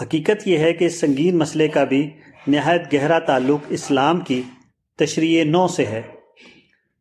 حقیقت 0.01 0.47
یہ 0.47 0.57
ہے 0.57 0.73
کہ 0.73 0.85
اس 0.85 0.99
سنگین 0.99 1.37
مسئلے 1.37 1.67
کا 1.67 1.83
بھی 1.83 2.09
نہایت 2.47 2.93
گہرا 2.93 3.19
تعلق 3.19 3.59
اسلام 3.69 4.19
کی 4.19 4.41
تشریح 4.95 5.43
نو 5.43 5.67
سے 5.67 5.85
ہے۔ 5.85 6.01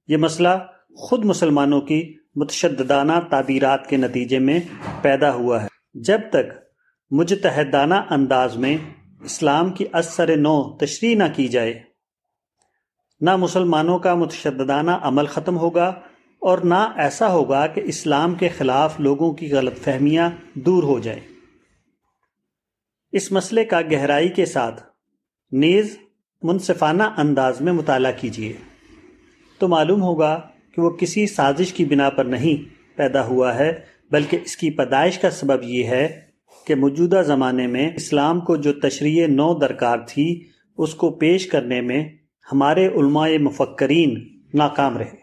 یہ 0.09 0.16
مسئلہ 0.16 0.49
خود 0.97 1.25
مسلمانوں 1.25 1.81
کی 1.81 2.14
متشددانہ 2.37 3.12
تعبیرات 3.31 3.88
کے 3.88 3.97
نتیجے 3.97 4.38
میں 4.38 4.61
پیدا 5.03 5.35
ہوا 5.35 5.62
ہے۔ 5.62 5.69
جب 5.95 6.21
تک 6.31 6.65
مجتہدانہ 7.11 7.95
انداز 8.11 8.57
میں 8.57 8.77
اسلام 9.21 9.73
کی 9.73 9.85
اثر 9.92 10.37
نو 10.37 10.77
تشریح 10.77 11.16
نہ 11.16 11.25
کی 11.37 11.49
جائے۔ 11.49 11.83
نہ 13.21 13.37
مسلمانوں 13.37 13.99
کا 13.99 14.14
متشددانہ 14.14 14.90
عمل 14.90 15.27
ختم 15.27 15.57
ہوگا 15.57 16.01
اور 16.38 16.59
نہ 16.59 16.92
ایسا 16.97 17.33
ہوگا 17.33 17.66
کہ 17.66 17.83
اسلام 17.85 18.35
کے 18.35 18.49
خلاف 18.49 19.01
لوگوں 19.01 19.35
کی 19.35 19.53
غلط 19.53 19.79
فہمیاں 19.79 20.31
دور 20.55 20.83
ہو 20.83 20.99
جائیں۔ 20.99 21.21
اس 23.12 23.33
مسئلے 23.33 23.64
کا 23.64 23.81
گہرائی 23.81 24.29
کے 24.29 24.47
ساتھ 24.47 24.83
نیز 25.53 25.99
منصفانہ 26.42 27.03
انداز 27.03 27.61
میں 27.61 27.73
مطالعہ 27.73 28.12
کیجیے 28.21 28.53
تو 29.59 29.69
معلوم 29.69 30.03
ہوگا 30.03 30.40
کہ 30.75 30.83
وہ 30.83 30.90
کسی 30.90 31.27
سازش 31.27 31.73
کی 31.73 31.85
بنا 31.85 32.11
پر 32.11 32.25
نہیں 32.25 32.69
پیدا 32.97 33.25
ہوا 33.25 33.55
ہے، 33.55 33.81
بلکہ 34.11 34.38
اس 34.45 34.57
کی 34.57 34.71
پیدائش 34.71 35.19
کا 35.19 35.31
سبب 35.31 35.62
یہ 35.62 35.85
ہے 35.85 36.25
کہ 36.66 36.74
موجودہ 36.74 37.22
زمانے 37.26 37.66
میں 37.66 37.94
اسلام 37.94 38.40
کو 38.40 38.57
جو 38.57 38.72
تشریح 38.72 39.26
نو 39.26 39.59
درکار 39.59 39.98
تھی، 40.09 40.48
اس 40.79 40.94
کو 40.94 41.11
پیش 41.11 41.46
کرنے 41.46 41.81
میں 41.81 42.16
ہمارے 42.52 42.87
علماء 42.87 43.29
مفکرین 43.40 44.40
ناکام 44.55 44.96
رہے۔ 44.96 45.16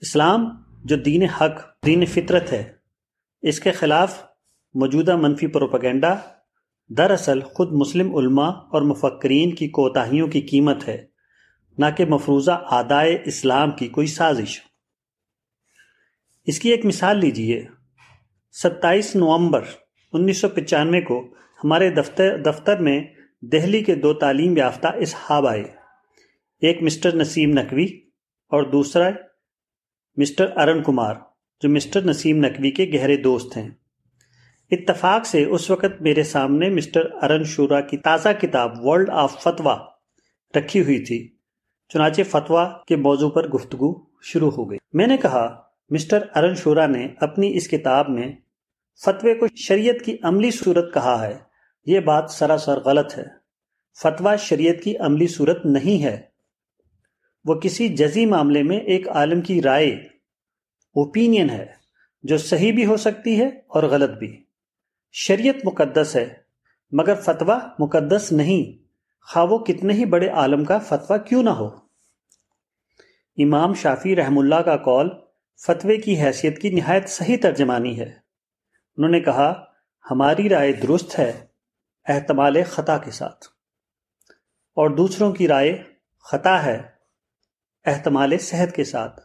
اسلام 0.00 0.48
جو 0.84 0.96
دین 0.96 1.22
حق، 1.22 1.86
دین 1.86 2.04
فطرت 2.04 2.52
ہے، 2.52 2.72
اس 3.42 3.60
کے 3.60 3.72
خلاف 3.72 4.22
موجودہ 4.74 5.16
منفی 5.16 5.46
پروپگنڈا 5.46 6.14
دراصل 6.88 7.40
خود 7.40 7.72
مسلم 7.72 8.16
علماء 8.16 8.50
اور 8.50 8.82
مفکرین 8.82 9.54
کی 9.54 9.68
کوتاہیوں 9.68 10.28
کی 10.28 10.40
قیمت 10.40 10.88
ہے، 10.88 11.06
نہ 11.78 11.86
کہ 11.96 12.04
مفروضہ 12.06 12.64
آدائے 12.70 13.22
اسلام 13.24 13.70
کی 13.70 13.88
کوئی 13.88 14.06
سازش۔ 14.06 14.60
اس 16.46 16.58
کی 16.58 16.70
ایک 16.70 16.84
مثال 16.84 17.18
لیجیے۔ 17.18 17.66
ستائیس 18.62 19.16
نومبر 19.16 19.62
انیس 20.12 20.38
سو 20.38 20.48
پچانوے 20.48 21.00
کو 21.00 21.34
ہمارے 21.64 21.90
دفتر 21.90 22.38
دفتر 22.38 22.80
میں 22.80 23.04
دہلی 23.42 23.84
کے 23.84 23.94
دو 23.94 24.14
تعلیم 24.14 24.56
یافتہ 24.56 24.86
اصحاب 24.86 25.46
آئے۔ 25.46 25.64
ایک 26.60 26.82
مسٹر 26.82 27.16
نسیم 27.16 27.50
نقوی 27.50 27.86
اور 28.48 28.62
دوسرا 28.62 29.10
مسٹر 30.16 30.46
ارن 30.56 30.82
کمار، 30.82 31.14
جو 31.62 31.68
مسٹر 31.68 32.02
نسیم 32.02 32.38
نقوی 32.38 32.70
کے 32.70 32.90
گہرے 32.94 33.16
دوست 33.16 33.56
ہیں۔ 33.56 33.70
اتفاق 34.70 35.26
سے 35.26 35.44
اس 35.44 35.70
وقت 35.70 36.00
میرے 36.00 36.22
سامنے 36.22 36.68
مسٹر 36.68 37.04
ارن 37.22 37.44
شورا 37.44 37.80
کی 37.80 37.96
تازہ 37.96 38.28
کتاب 38.40 38.86
ورلڈ 38.86 39.10
آف 39.10 39.42
فتوا 39.42 39.78
رکھی 40.58 40.80
ہوئی 40.80 41.04
تھی۔ 41.04 41.28
چنانچہ 41.88 42.22
فتوا 42.30 42.72
کے 42.88 42.96
موضوع 42.96 43.30
پر 43.30 43.48
گفتگو 43.48 43.94
شروع 44.22 44.50
ہو 44.50 44.70
گئی۔ 44.70 44.78
میں 44.92 45.06
نے 45.06 45.16
کہا، 45.16 45.62
مسٹر 45.90 46.18
ارن 46.34 46.54
شورا 46.54 46.86
نے 46.86 47.08
اپنی 47.20 47.56
اس 47.56 47.68
کتاب 47.68 48.08
میں 48.08 48.32
فتوے 49.04 49.34
کو 49.34 49.46
شریعت 49.56 50.04
کی 50.04 50.16
عملی 50.22 50.50
صورت 50.50 50.94
کہا 50.94 51.26
ہے۔ 51.26 51.38
یہ 51.86 52.00
بات 52.00 52.30
سراسر 52.30 52.80
غلط 52.80 53.18
ہے۔ 53.18 53.24
فتویٰ 54.02 54.36
شریعت 54.38 54.84
کی 54.84 54.98
عملی 54.98 55.26
صورت 55.26 55.66
نہیں 55.66 56.04
ہے۔ 56.04 56.22
وہ 57.44 57.54
کسی 57.54 57.88
جزی 57.88 58.26
معاملے 58.26 58.62
میں 58.62 58.80
ایک 58.80 59.08
عالم 59.08 59.40
کی 59.40 59.62
رائے 59.62 59.90
اوپینین 59.90 61.50
ہے، 61.50 61.66
جو 62.22 62.38
صحیح 62.38 62.72
بھی 62.72 62.86
ہو 62.86 62.96
سکتی 62.96 63.40
ہے 63.40 63.46
اور 63.46 63.82
غلط 63.82 64.10
بھی۔ 64.10 64.42
شریعت 65.12 65.54
مقدس 65.64 66.16
ہے، 66.16 66.34
مگر 66.92 67.14
فتویٰ 67.14 67.58
مقدس 67.78 68.32
نہیں۔ 68.32 68.86
خواہ 69.32 69.44
وہ 69.44 69.58
کتنے 69.58 69.94
ہی 69.94 70.04
بڑے 70.04 70.28
عالم 70.28 70.64
کا 70.64 70.78
فتویٰ 70.78 71.18
کیوں 71.26 71.42
نہ 71.42 71.50
ہو۔ 71.50 71.66
امام 73.36 73.74
شافی 73.74 74.16
رحم 74.16 74.38
اللہ 74.38 74.54
کا 74.54 74.76
قول 74.76 75.10
فتوے 75.66 75.96
کی 75.96 76.22
حیثیت 76.22 76.62
کی 76.62 76.70
نہایت 76.70 77.08
صحیح 77.08 77.36
ترجمانی 77.42 78.00
ہے۔ 78.00 78.25
انہوں 78.96 79.10
نے 79.10 79.20
کہا، 79.20 79.64
ہماری 80.10 80.48
رائے 80.48 80.72
درست 80.72 81.18
ہے 81.18 81.46
احتمال 82.08 82.62
خطا 82.62 82.98
کے 82.98 83.10
ساتھ۔ 83.10 83.44
اور 84.74 84.90
دوسروں 84.90 85.32
کی 85.32 85.48
رائے 85.48 85.82
خطا 86.20 86.64
ہے 86.64 86.82
احتمال 87.84 88.38
صحت 88.38 88.76
کے 88.76 88.84
ساتھ۔ 88.84 89.20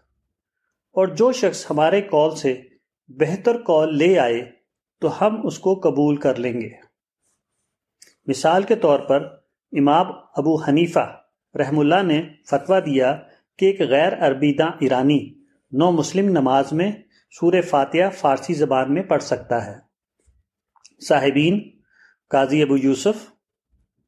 اور 0.91 1.07
جو 1.07 1.31
شخص 1.31 1.65
ہمارے 1.69 2.01
کال 2.01 2.35
سے 2.35 2.61
بہتر 3.07 3.61
کال 3.61 3.97
لے 3.97 4.19
آئے 4.19 4.51
تو 5.01 5.25
ہم 5.25 5.47
اس 5.47 5.59
کو 5.59 5.75
قبول 5.75 6.15
کر 6.15 6.35
لیں 6.35 6.61
گے۔ 6.61 6.69
مثال 8.25 8.63
کے 8.63 8.75
طور 8.75 8.99
پر 8.99 9.37
امام 9.71 10.05
ابو 10.35 10.63
حنیفہ 10.63 11.21
رحم 11.55 11.79
اللہ 11.79 12.03
نے 12.03 12.29
فتویٰ 12.47 12.85
دیا 12.85 13.21
کہ 13.57 13.65
ایک 13.65 13.81
غیر 13.81 14.27
عربی 14.27 14.53
داں 14.53 14.71
ایرانی 14.79 15.33
نو 15.71 15.91
مسلم 15.91 16.29
نماز 16.29 16.73
میں 16.73 16.91
سور 17.39 17.61
فاتحہ 17.61 18.09
فارسی 18.09 18.53
زبان 18.53 18.93
میں 18.93 19.03
پڑھ 19.03 19.23
سکتا 19.23 19.65
ہے۔ 19.65 19.75
صاحبین، 21.07 21.69
قاضی 22.29 22.61
ابو 22.61 22.77
یوسف 22.77 23.31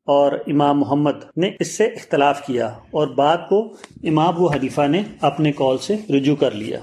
اور 0.05 0.31
امام 0.47 0.79
محمد 0.79 1.37
نے 1.37 1.51
اس 1.59 1.77
سے 1.77 1.85
اختلاف 1.85 2.45
کیا 2.45 2.67
اور 2.67 3.07
بات 3.07 3.49
کو 3.49 3.77
امام 4.03 4.27
ابو 4.27 4.47
حنیفہ 4.47 4.87
نے 4.87 5.03
اپنے 5.21 5.51
کال 5.51 5.77
سے 5.77 5.95
رجوع 6.17 6.35
کر 6.35 6.51
لیا۔ 6.51 6.79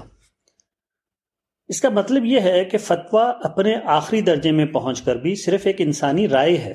اس 1.67 1.81
کا 1.81 1.89
مطلب 1.89 2.25
یہ 2.25 2.39
ہے 2.39 2.65
کہ 2.65 2.77
فتویٰ 2.77 3.31
اپنے 3.43 3.75
آخری 3.85 4.21
درجے 4.21 4.51
میں 4.51 4.65
پہنچ 4.65 5.01
کر 5.01 5.15
بھی 5.15 5.35
صرف 5.35 5.61
ایک 5.65 5.75
انسانی 5.79 6.27
رائے 6.27 6.57
ہے۔ 6.57 6.73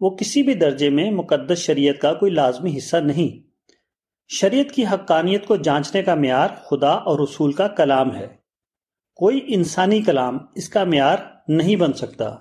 وہ 0.00 0.16
کسی 0.16 0.42
بھی 0.42 0.54
درجے 0.54 0.90
میں 0.90 1.10
مقدس 1.10 1.58
شریعت 1.58 2.00
کا 2.00 2.14
کوئی 2.14 2.32
لازمی 2.32 2.78
حصہ 2.78 2.96
نہیں۔ 2.96 3.50
شریعت 4.28 4.74
کی 4.74 4.84
حقانیت 4.86 5.46
کو 5.46 5.56
جانچنے 5.56 6.02
کا 6.02 6.14
معیار 6.14 6.48
خدا 6.70 6.90
اور 6.90 7.20
رسول 7.20 7.52
کا 7.52 7.68
کلام 7.68 8.16
ہے۔ 8.16 8.41
کوئی 9.14 9.40
انسانی 9.46 10.02
کلام 10.02 10.38
اس 10.54 10.68
کا 10.68 10.84
معیار 10.84 11.16
نہیں 11.48 11.76
بن 11.76 11.92
سکتا، 11.92 12.36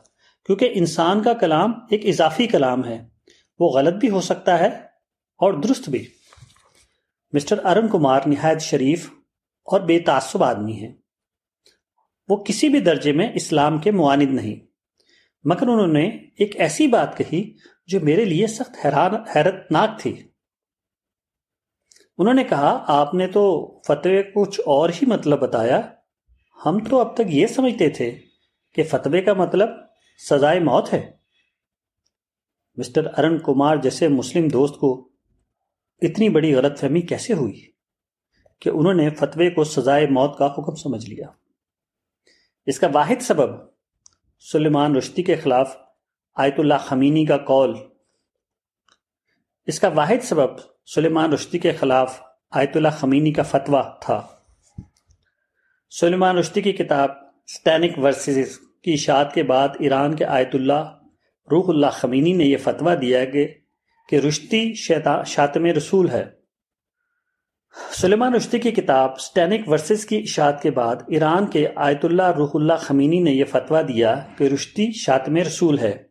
کیونکہ 0.45 0.71
انسان 0.73 1.23
کا 1.23 1.34
کلام 1.34 1.73
ایک 1.89 2.05
اضافی 2.05 2.47
کلام 2.47 2.86
ہے۔ 2.86 3.07
وہ 3.60 3.69
غلط 3.69 3.93
بھی 3.93 4.10
ہو 4.10 4.21
سکتا 4.21 4.60
ہے 4.60 4.67
اور 5.38 5.53
درست 5.53 5.89
بھی۔ 5.89 6.07
مسٹر 7.34 7.65
ارن 7.65 7.88
کمار 7.88 8.21
نہایت 8.25 8.62
شریف 8.62 9.12
اور 9.63 9.81
بے 9.81 9.99
تعصب 9.99 10.43
آدمی 10.43 10.73
ہیں۔ 10.73 10.93
وہ 12.27 12.43
کسی 12.43 12.69
بھی 12.69 12.79
درجے 12.79 13.12
میں 13.12 13.31
اسلام 13.36 13.77
کے 13.77 13.91
معاند 13.91 14.34
نہیں۔ 14.34 14.67
مگر 15.43 15.67
انہوں 15.67 15.88
نے 15.88 16.07
ایک 16.38 16.60
ایسی 16.60 16.88
بات 16.88 17.17
کہی 17.17 17.57
جو 17.88 17.99
میرے 17.99 18.25
لیے 18.25 18.47
سخت 18.47 18.86
حیران 18.86 19.15
حیرت 19.36 19.71
ناک 19.71 19.99
تھی۔ 19.99 20.23
انہوں 22.17 22.34
نے 22.34 22.43
کہا، 22.43 22.84
آپ 22.88 23.13
نے 23.13 23.27
تو 23.27 23.75
فتوے 23.88 24.23
کچھ 24.23 24.62
اور 24.65 24.89
ہی 24.89 25.05
مطلب 25.07 25.39
بتایا۔ 25.39 25.81
ہم 26.65 26.84
تو 26.89 27.00
اب 27.00 27.13
تک 27.13 27.21
یہ 27.28 27.47
سمجھتے 27.47 27.89
تھے 27.89 28.19
کہ 28.74 28.84
فتوے 28.84 29.21
کا 29.21 29.34
مطلب 29.34 29.69
سزائے 30.30 30.60
موت 30.60 30.93
ہے۔ 30.93 31.12
مسٹر 32.78 33.06
ارن 33.17 33.38
کمار 33.38 33.76
جیسے 33.76 34.08
مسلم 34.08 34.47
دوست 34.47 34.76
کو 34.76 35.10
اتنی 36.02 36.30
بڑی 36.30 36.56
غلط 36.56 36.80
فہمی 36.80 37.02
کیسے 37.02 37.34
ہوئی 37.34 37.71
کہ 38.60 38.69
انہوں 38.69 38.93
نے 38.93 39.10
فتوے 39.10 39.50
کو 39.50 39.63
سزائے 39.63 40.08
موت 40.08 40.38
کا 40.38 40.45
حکم 40.45 40.76
سمجھ 40.76 41.10
لیا؟ 41.10 41.28
اس 42.65 42.80
کا 42.80 42.88
واحد 42.93 43.21
سبب 43.21 43.50
سلیمان 44.52 44.95
رشتی 44.95 45.24
کے 45.24 45.36
خلاف 45.36 45.78
آیت 46.36 46.56
اللہ 46.58 46.74
خمینی 46.80 47.26
کا 47.26 47.38
قول۔ 47.38 47.78
اس 49.67 49.80
کا 49.80 49.88
واحد 49.88 50.24
سبب 50.24 50.50
سلیمان 50.95 51.34
رشتی 51.34 51.60
کے 51.60 51.74
خلاف 51.74 52.21
آیت 52.52 52.78
اللہ 52.78 52.89
خمینی 52.97 53.34
کا 53.34 53.43
فتویٰ 53.43 54.00
تھا۔ 54.00 54.40
سلیمان 55.99 56.38
رشتی 56.38 56.62
کی 56.62 56.71
کتاب 56.71 57.10
سٹینک 57.47 57.99
ورسز 57.99 58.60
کی 58.84 58.93
اشاعت 58.93 59.34
کے 59.34 59.43
بعد 59.43 59.69
ایران 59.80 60.15
کے 60.15 60.25
آیت 60.25 60.49
اللہ 60.54 60.99
روح 61.51 61.63
اللہ 61.67 61.88
خمینی 61.91 62.34
نے 62.34 62.45
یہ 62.45 62.58
فتویٰ 62.58 63.01
دیا 63.01 63.25
کہ 63.25 63.47
کہ 64.10 64.15
رشتی 64.15 64.73
شاطم 65.25 65.65
رسول 65.65 66.10
ہے۔ 66.10 66.25
سلیمان 67.91 68.36
رشتی 68.36 68.60
کی 68.60 68.71
کتاب 68.71 69.19
سٹینک 69.19 69.69
ورسز 69.69 70.06
کی 70.06 70.17
اشاعت 70.17 70.62
کے 70.62 70.71
بعد 70.71 70.95
ایران 71.08 71.47
کے 71.47 71.67
آیت 71.75 72.06
اللہ 72.06 72.32
روح 72.38 72.49
اللہ 72.54 72.73
خمینی 72.80 73.19
نے 73.19 73.32
یہ 73.32 73.45
فتویٰ 73.45 73.88
دیا 73.88 74.25
کہ 74.38 74.43
رشتی 74.43 74.91
شاطم 74.91 75.36
رسول 75.36 75.80
ہے۔ 75.80 76.04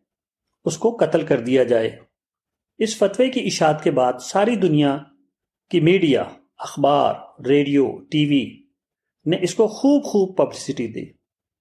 اس 0.65 0.77
کو 0.77 0.97
قتل 0.99 1.25
کر 1.25 1.39
دیا 1.39 1.63
جائے۔ 1.63 1.99
اس 2.77 2.97
فتوے 2.97 3.29
کی 3.29 3.41
اشاعت 3.45 3.83
کے 3.83 3.91
بعد 3.91 4.13
ساری 4.21 4.55
دنیا 4.55 4.97
کی 5.69 5.79
میڈیا، 5.79 6.23
اخبار، 6.57 7.13
ریڈیو، 7.47 7.97
ٹی 8.11 8.25
وی 8.25 8.60
نے 9.25 9.37
اس 9.41 9.55
کو 9.55 9.67
خوب 9.67 10.03
خوب 10.03 10.37
پبلسٹی 10.37 10.87
دی۔ 10.87 11.05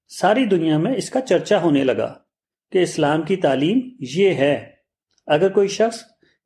ساری 0.08 0.44
دنیا 0.46 0.78
میں 0.78 0.94
اس 0.96 1.10
کا 1.10 1.20
چرچا 1.20 1.62
ہونے 1.62 1.84
لگا 1.84 2.14
کہ 2.72 2.78
اسلام 2.78 3.22
کی 3.22 3.36
تعلیم 3.36 3.80
یہ 4.00 4.30
ہے۔ 4.30 4.66
اگر 5.26 5.52
کوئی 5.52 5.68
شخص 5.68 5.98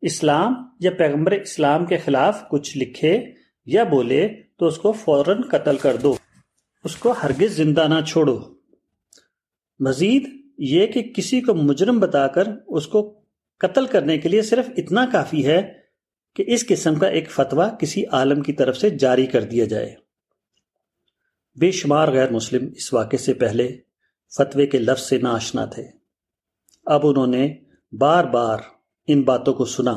اسلام 0.02 0.54
یا 0.80 0.90
پیغمبر 0.90 1.32
اسلام 1.32 1.86
کے 1.86 1.96
خلاف 1.96 2.48
کچھ 2.48 2.78
لکھے 2.78 3.24
یا 3.66 3.84
بولے 3.84 4.28
تو 4.58 4.66
اس 4.66 4.76
کو 4.76 4.92
فوراً 4.92 5.40
قتل 5.40 5.76
کر 5.76 5.96
دو۔ 5.96 6.14
اس 6.84 6.96
کو 6.96 7.14
ہرگز 7.22 7.56
زندہ 7.56 7.86
نہ 7.88 8.00
چھوڑو۔ 8.00 8.38
مزید 9.80 10.28
یہ 10.58 10.86
کہ 10.86 11.02
کسی 11.02 11.40
کو 11.40 11.54
مجرم 11.54 12.00
بتا 12.00 12.26
کر 12.26 12.42
اس 12.68 12.86
کو 12.86 13.20
قتل 13.58 13.86
کرنے 13.86 14.18
کے 14.18 14.28
لیے 14.28 14.42
صرف 14.42 14.70
اتنا 14.76 15.06
کافی 15.12 15.46
ہے 15.46 15.72
کہ 16.36 16.44
اس 16.46 16.66
قسم 16.66 16.94
کا 16.94 17.06
ایک 17.06 17.30
فتویٰ 17.30 17.78
کسی 17.78 18.04
عالم 18.06 18.42
کی 18.42 18.52
طرف 18.52 18.76
سے 18.76 18.90
جاری 18.90 19.26
کر 19.26 19.42
دیا 19.42 19.64
جائے۔ 19.64 20.03
بے 21.60 21.70
شمار 21.70 22.08
غیر 22.08 22.30
مسلم 22.30 22.68
اس 22.76 22.94
واقعے 22.94 23.18
سے 23.18 23.34
پہلے 23.34 23.76
فتوے 24.36 24.66
کے 24.66 24.78
لفظ 24.78 25.02
سے 25.02 25.18
ناشنا 25.18 25.64
تھے۔ 25.64 25.84
اب 26.86 27.00
انہوں 27.02 27.26
نے 27.26 27.54
بار 27.98 28.24
بار 28.24 28.58
ان 29.06 29.22
باتوں 29.22 29.54
کو 29.54 29.64
سنا، 29.64 29.92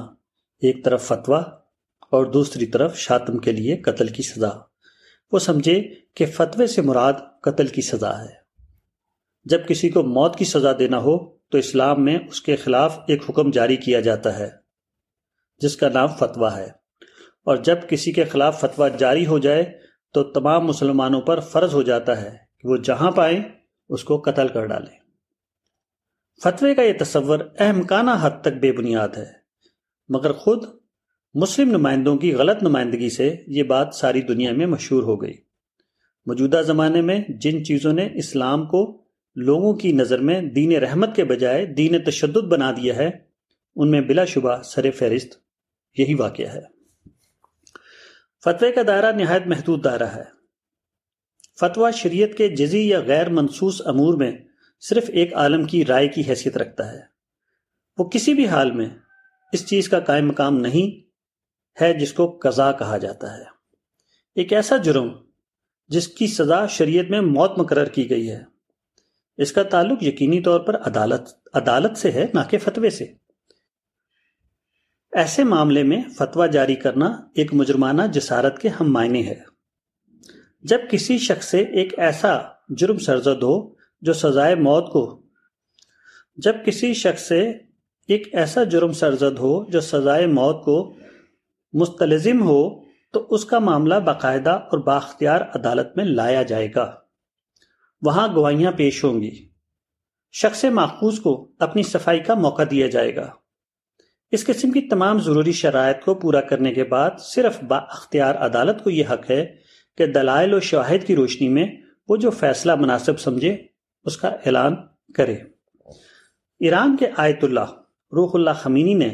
ایک 0.59 0.85
طرف 0.85 1.03
فتویٰ 1.07 1.43
اور 1.99 2.25
دوسری 2.25 2.65
طرف 2.65 2.95
شاتم 2.95 3.37
کے 3.37 3.51
لیے 3.51 3.77
قتل 3.77 4.07
کی 4.07 4.23
سزا۔ 4.23 4.49
وہ 5.31 5.39
سمجھے 5.39 5.83
کہ 6.13 6.25
فتوے 6.25 6.67
سے 6.67 6.81
مراد 6.81 7.13
قتل 7.41 7.67
کی 7.67 7.81
سزا 7.81 8.23
ہے۔ 8.23 8.33
جب 9.45 9.67
کسی 9.67 9.89
کو 9.89 10.03
موت 10.03 10.35
کی 10.35 10.45
سزا 10.45 10.71
دینا 10.79 10.97
ہو 10.97 11.37
تو 11.37 11.57
اسلام 11.57 12.05
میں 12.05 12.19
اس 12.29 12.41
کے 12.41 12.55
خلاف 12.55 12.99
ایک 13.07 13.23
حکم 13.29 13.51
جاری 13.51 13.75
کیا 13.75 13.99
جاتا 13.99 14.39
ہے، 14.39 14.49
جس 15.57 15.77
کا 15.77 15.89
نام 15.89 16.07
فتویٰ 16.07 16.57
ہے۔ 16.57 16.69
اور 17.45 17.57
جب 17.57 17.77
کسی 17.89 18.11
کے 18.11 18.23
خلاف 18.23 18.59
فتویٰ 18.59 18.97
جاری 18.97 19.25
ہو 19.25 19.39
جائے 19.39 19.86
تو 20.13 20.23
تمام 20.23 20.65
مسلمانوں 20.65 21.21
پر 21.21 21.39
فرض 21.39 21.73
ہو 21.73 21.81
جاتا 21.81 22.21
ہے 22.21 22.37
کہ 22.59 22.67
وہ 22.67 22.77
جہاں 22.77 23.11
پائیں، 23.11 23.43
اس 23.89 24.03
کو 24.03 24.21
قتل 24.21 24.47
کر 24.47 24.65
ڈالیں۔ 24.65 24.99
فتوے 26.43 26.75
کا 26.75 26.81
یہ 26.81 26.93
تصور 26.99 27.39
اہمکانہ 27.59 28.11
حد 28.21 28.31
تک 28.41 28.57
بے 28.61 28.71
بنیاد 28.71 29.09
ہے۔ 29.17 29.25
مگر 30.09 30.31
خود 30.31 30.63
مسلم 31.33 31.69
نمائندوں 31.69 32.17
کی 32.17 32.33
غلط 32.33 32.63
نمائندگی 32.63 33.09
سے 33.09 33.35
یہ 33.47 33.63
بات 33.63 33.95
ساری 33.95 34.21
دنیا 34.21 34.53
میں 34.53 34.65
مشہور 34.65 35.03
ہو 35.03 35.21
گئی۔ 35.21 35.33
موجودہ 36.25 36.61
زمانے 36.65 37.01
میں 37.01 37.21
جن 37.29 37.65
چیزوں 37.65 37.93
نے 37.93 38.09
اسلام 38.13 38.65
کو 38.65 39.03
لوگوں 39.35 39.73
کی 39.73 39.91
نظر 39.91 40.19
میں 40.19 40.41
دین 40.41 40.71
رحمت 40.71 41.15
کے 41.15 41.23
بجائے 41.23 41.65
دین 41.65 42.03
تشدد 42.03 42.47
بنا 42.47 42.71
دیا 42.71 42.95
ہے، 42.95 43.09
ان 43.75 43.91
میں 43.91 44.01
بلا 44.01 44.25
شبہ 44.25 44.61
سر 44.61 44.91
فہرست 44.91 45.33
یہی 45.97 46.13
واقعہ 46.13 46.47
ہے۔ 46.47 46.76
فتوے 48.47 48.71
کا 48.71 48.81
دائرہ 48.87 49.11
نہایت 49.11 49.47
محدود 49.47 49.83
دائرہ 49.83 50.07
ہے۔ 50.07 50.23
فتویٰ 51.59 51.91
شریعت 51.93 52.37
کے 52.37 52.47
جزی 52.47 52.89
یا 52.89 52.99
غیر 52.99 53.29
منصوص 53.29 53.81
امور 53.85 54.13
میں 54.13 54.31
صرف 54.79 55.03
ایک 55.07 55.33
عالم 55.33 55.65
کی 55.65 55.85
رائے 55.85 56.07
کی 56.07 56.21
حیثیت 56.21 56.57
رکھتا 56.57 56.93
ہے۔ 56.93 56.99
وہ 57.97 58.09
کسی 58.09 58.33
بھی 58.33 58.47
حال 58.47 58.71
میں 58.71 58.85
اس 59.53 59.67
چیز 59.67 59.89
کا 59.89 59.99
قائم 59.99 60.27
مقام 60.27 60.57
نہیں 60.57 61.09
ہے 61.81 61.93
جس 61.93 62.13
کو 62.13 62.39
قضا 62.43 62.71
کہا 62.71 62.97
جاتا 62.97 63.37
ہے۔ 63.37 63.43
ایک 64.35 64.53
ایسا 64.53 64.77
جرم 64.77 65.09
جس 65.87 66.07
کی 66.07 66.27
سزا 66.27 66.67
شریعت 66.67 67.05
میں 67.09 67.21
موت 67.21 67.51
مقرر 67.57 67.85
کی 67.85 68.09
گئی 68.09 68.31
ہے۔ 68.31 68.43
اس 69.37 69.51
کا 69.51 69.63
تعلق 69.63 70.03
یقینی 70.03 70.41
طور 70.41 70.59
پر 70.59 70.77
عدالت 70.77 71.21
عدالت 71.53 71.97
سے 71.97 72.11
ہے، 72.11 72.25
نہ 72.33 72.39
کہ 72.49 72.57
فتوے 72.57 72.89
سے۔ 72.89 73.26
ایسے 75.15 75.43
معاملے 75.43 75.83
میں 75.83 76.01
فتویٰ 76.17 76.51
جاری 76.51 76.75
کرنا 76.75 77.07
ایک 77.35 77.53
مجرمانہ 77.53 78.01
جسارت 78.11 78.59
کے 78.59 78.67
ہم 78.67 78.93
معنی 78.93 79.27
ہے۔ 79.27 79.39
جب 80.61 80.79
کسی 80.91 81.17
شخص 81.17 81.45
سے 81.45 81.59
ایک 81.59 81.99
ایسا 81.99 82.37
جرم 82.69 82.97
سرزد 82.97 83.43
ہو 83.43 83.75
جو 84.01 84.13
سزائے 84.13 84.55
موت 84.55 84.91
کو 84.91 85.23
جب 86.35 86.55
کسی 86.65 86.93
شخص 86.93 87.27
سے 87.27 87.49
ایک 88.07 88.35
ایسا 88.35 88.63
جرم 88.63 88.91
سرزد 88.91 89.39
ہو 89.39 89.69
جو 89.69 89.81
سزائے 89.81 90.27
موت 90.27 90.65
کو 90.65 90.95
مستلزم 91.73 92.41
ہو، 92.41 92.79
تو 93.13 93.27
اس 93.29 93.45
کا 93.45 93.59
معاملہ 93.59 93.95
باقاعدہ 93.95 94.49
اور 94.49 94.77
باختیار 94.77 95.41
عدالت 95.41 95.87
میں 95.97 96.05
لایا 96.05 96.43
جائے 96.43 96.67
گا۔ 96.75 96.93
وہاں 98.01 98.35
گواہیاں 98.35 98.71
پیش 98.71 99.03
ہوں 99.03 99.21
گی۔ 99.21 99.49
شخص 100.31 100.65
ماخوذ 100.65 101.19
کو 101.19 101.51
اپنی 101.59 101.83
صفائی 101.83 102.19
کا 102.19 102.33
موقع 102.33 102.61
دیا 102.71 102.87
جائے 102.87 103.15
گا۔ 103.15 103.31
اس 104.31 104.45
قسم 104.45 104.71
کی 104.71 104.81
تمام 104.81 105.19
ضروری 105.19 105.51
شرائط 105.51 106.03
کو 106.05 106.13
پورا 106.13 106.41
کرنے 106.41 106.73
کے 106.73 106.83
بعد 106.83 107.11
صرف 107.19 107.63
با 107.63 107.77
اختیار 107.77 108.35
عدالت 108.35 108.83
کو 108.83 108.89
یہ 108.89 109.03
حق 109.11 109.31
ہے 109.31 109.55
کہ 109.97 110.05
دلائل 110.05 110.53
و 110.53 110.59
شواہد 110.59 111.07
کی 111.07 111.15
روشنی 111.15 111.49
میں 111.49 111.67
وہ 112.09 112.17
جو 112.17 112.29
فیصلہ 112.29 112.75
مناسب 112.75 113.19
سمجھے، 113.19 113.57
اس 114.03 114.17
کا 114.17 114.27
اعلان 114.27 114.75
کرے۔ 115.15 115.37
ایران 116.59 116.97
کے 116.97 117.07
آیت 117.17 117.43
اللہ، 117.43 117.65
روح 118.11 118.29
اللہ 118.33 118.49
خمینی 118.55 118.93
نے 118.93 119.09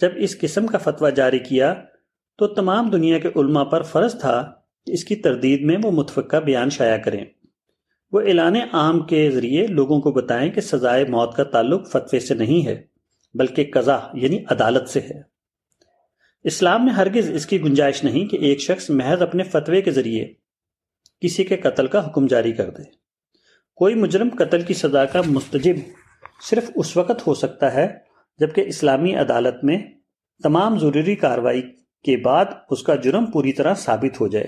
جب 0.00 0.10
اس 0.16 0.40
قسم 0.40 0.66
کا 0.66 0.78
فتویٰ 0.78 1.14
جاری 1.14 1.38
کیا 1.38 1.74
تو 2.38 2.46
تمام 2.46 2.90
دنیا 2.90 3.18
کے 3.18 3.28
علماء 3.36 3.64
پر 3.64 3.82
فرض 3.82 4.20
تھا 4.20 4.52
کہ 4.86 4.92
اس 4.92 5.04
کی 5.04 5.16
تردید 5.16 5.62
میں 5.62 5.76
وہ 5.82 5.90
متفقہ 5.90 6.36
بیان 6.36 6.70
شائع 6.70 6.96
کریں۔ 6.96 7.24
وہ 8.12 8.20
اعلان 8.20 8.56
عام 8.72 9.00
کے 9.00 9.30
ذریعے 9.30 9.66
لوگوں 9.66 10.00
کو 10.00 10.12
بتائیں 10.12 10.50
کہ 10.50 10.60
سزائے 10.60 11.04
موت 11.04 11.34
کا 11.34 11.44
تعلق 11.44 11.90
فتوے 11.90 12.20
سے 12.20 12.34
نہیں 12.34 12.66
ہے۔ 12.66 12.93
بلکہ 13.34 13.70
قضا 13.74 13.98
یعنی 14.14 14.44
عدالت 14.50 14.88
سے 14.88 15.00
ہے۔ 15.00 15.34
اسلام 16.44 16.84
میں 16.84 16.92
ہرگز 16.92 17.30
اس 17.30 17.46
کی 17.46 17.62
گنجائش 17.62 18.04
نہیں 18.04 18.26
کہ 18.26 18.36
ایک 18.36 18.60
شخص 18.60 18.90
محض 18.90 19.22
اپنے 19.22 19.42
فتوے 19.42 19.82
کے 19.82 19.90
ذریعے 19.90 20.34
کسی 21.20 21.44
کے 21.44 21.56
قتل 21.56 21.86
کا 21.86 22.06
حکم 22.06 22.26
جاری 22.26 22.52
کر 22.52 22.70
دے۔ 22.70 22.82
کوئی 23.74 23.94
مجرم 23.94 24.28
قتل 24.38 24.62
کی 24.62 24.74
سزا 24.74 25.04
کا 25.04 25.20
مستجب 25.26 25.74
صرف 26.50 26.70
اس 26.76 26.96
وقت 26.96 27.26
ہو 27.26 27.34
سکتا 27.34 27.74
ہے 27.74 27.88
جبکہ 28.38 28.60
اسلامی 28.60 29.14
عدالت 29.14 29.64
میں 29.64 29.78
تمام 30.42 30.78
ضروری 30.78 31.16
کاروائی 31.16 31.62
کے 32.02 32.16
بعد 32.16 32.44
اس 32.70 32.82
کا 32.82 32.94
جرم 32.94 33.26
پوری 33.26 33.52
طرح 33.52 33.74
ثابت 33.74 34.20
ہو 34.20 34.28
جائے 34.28 34.46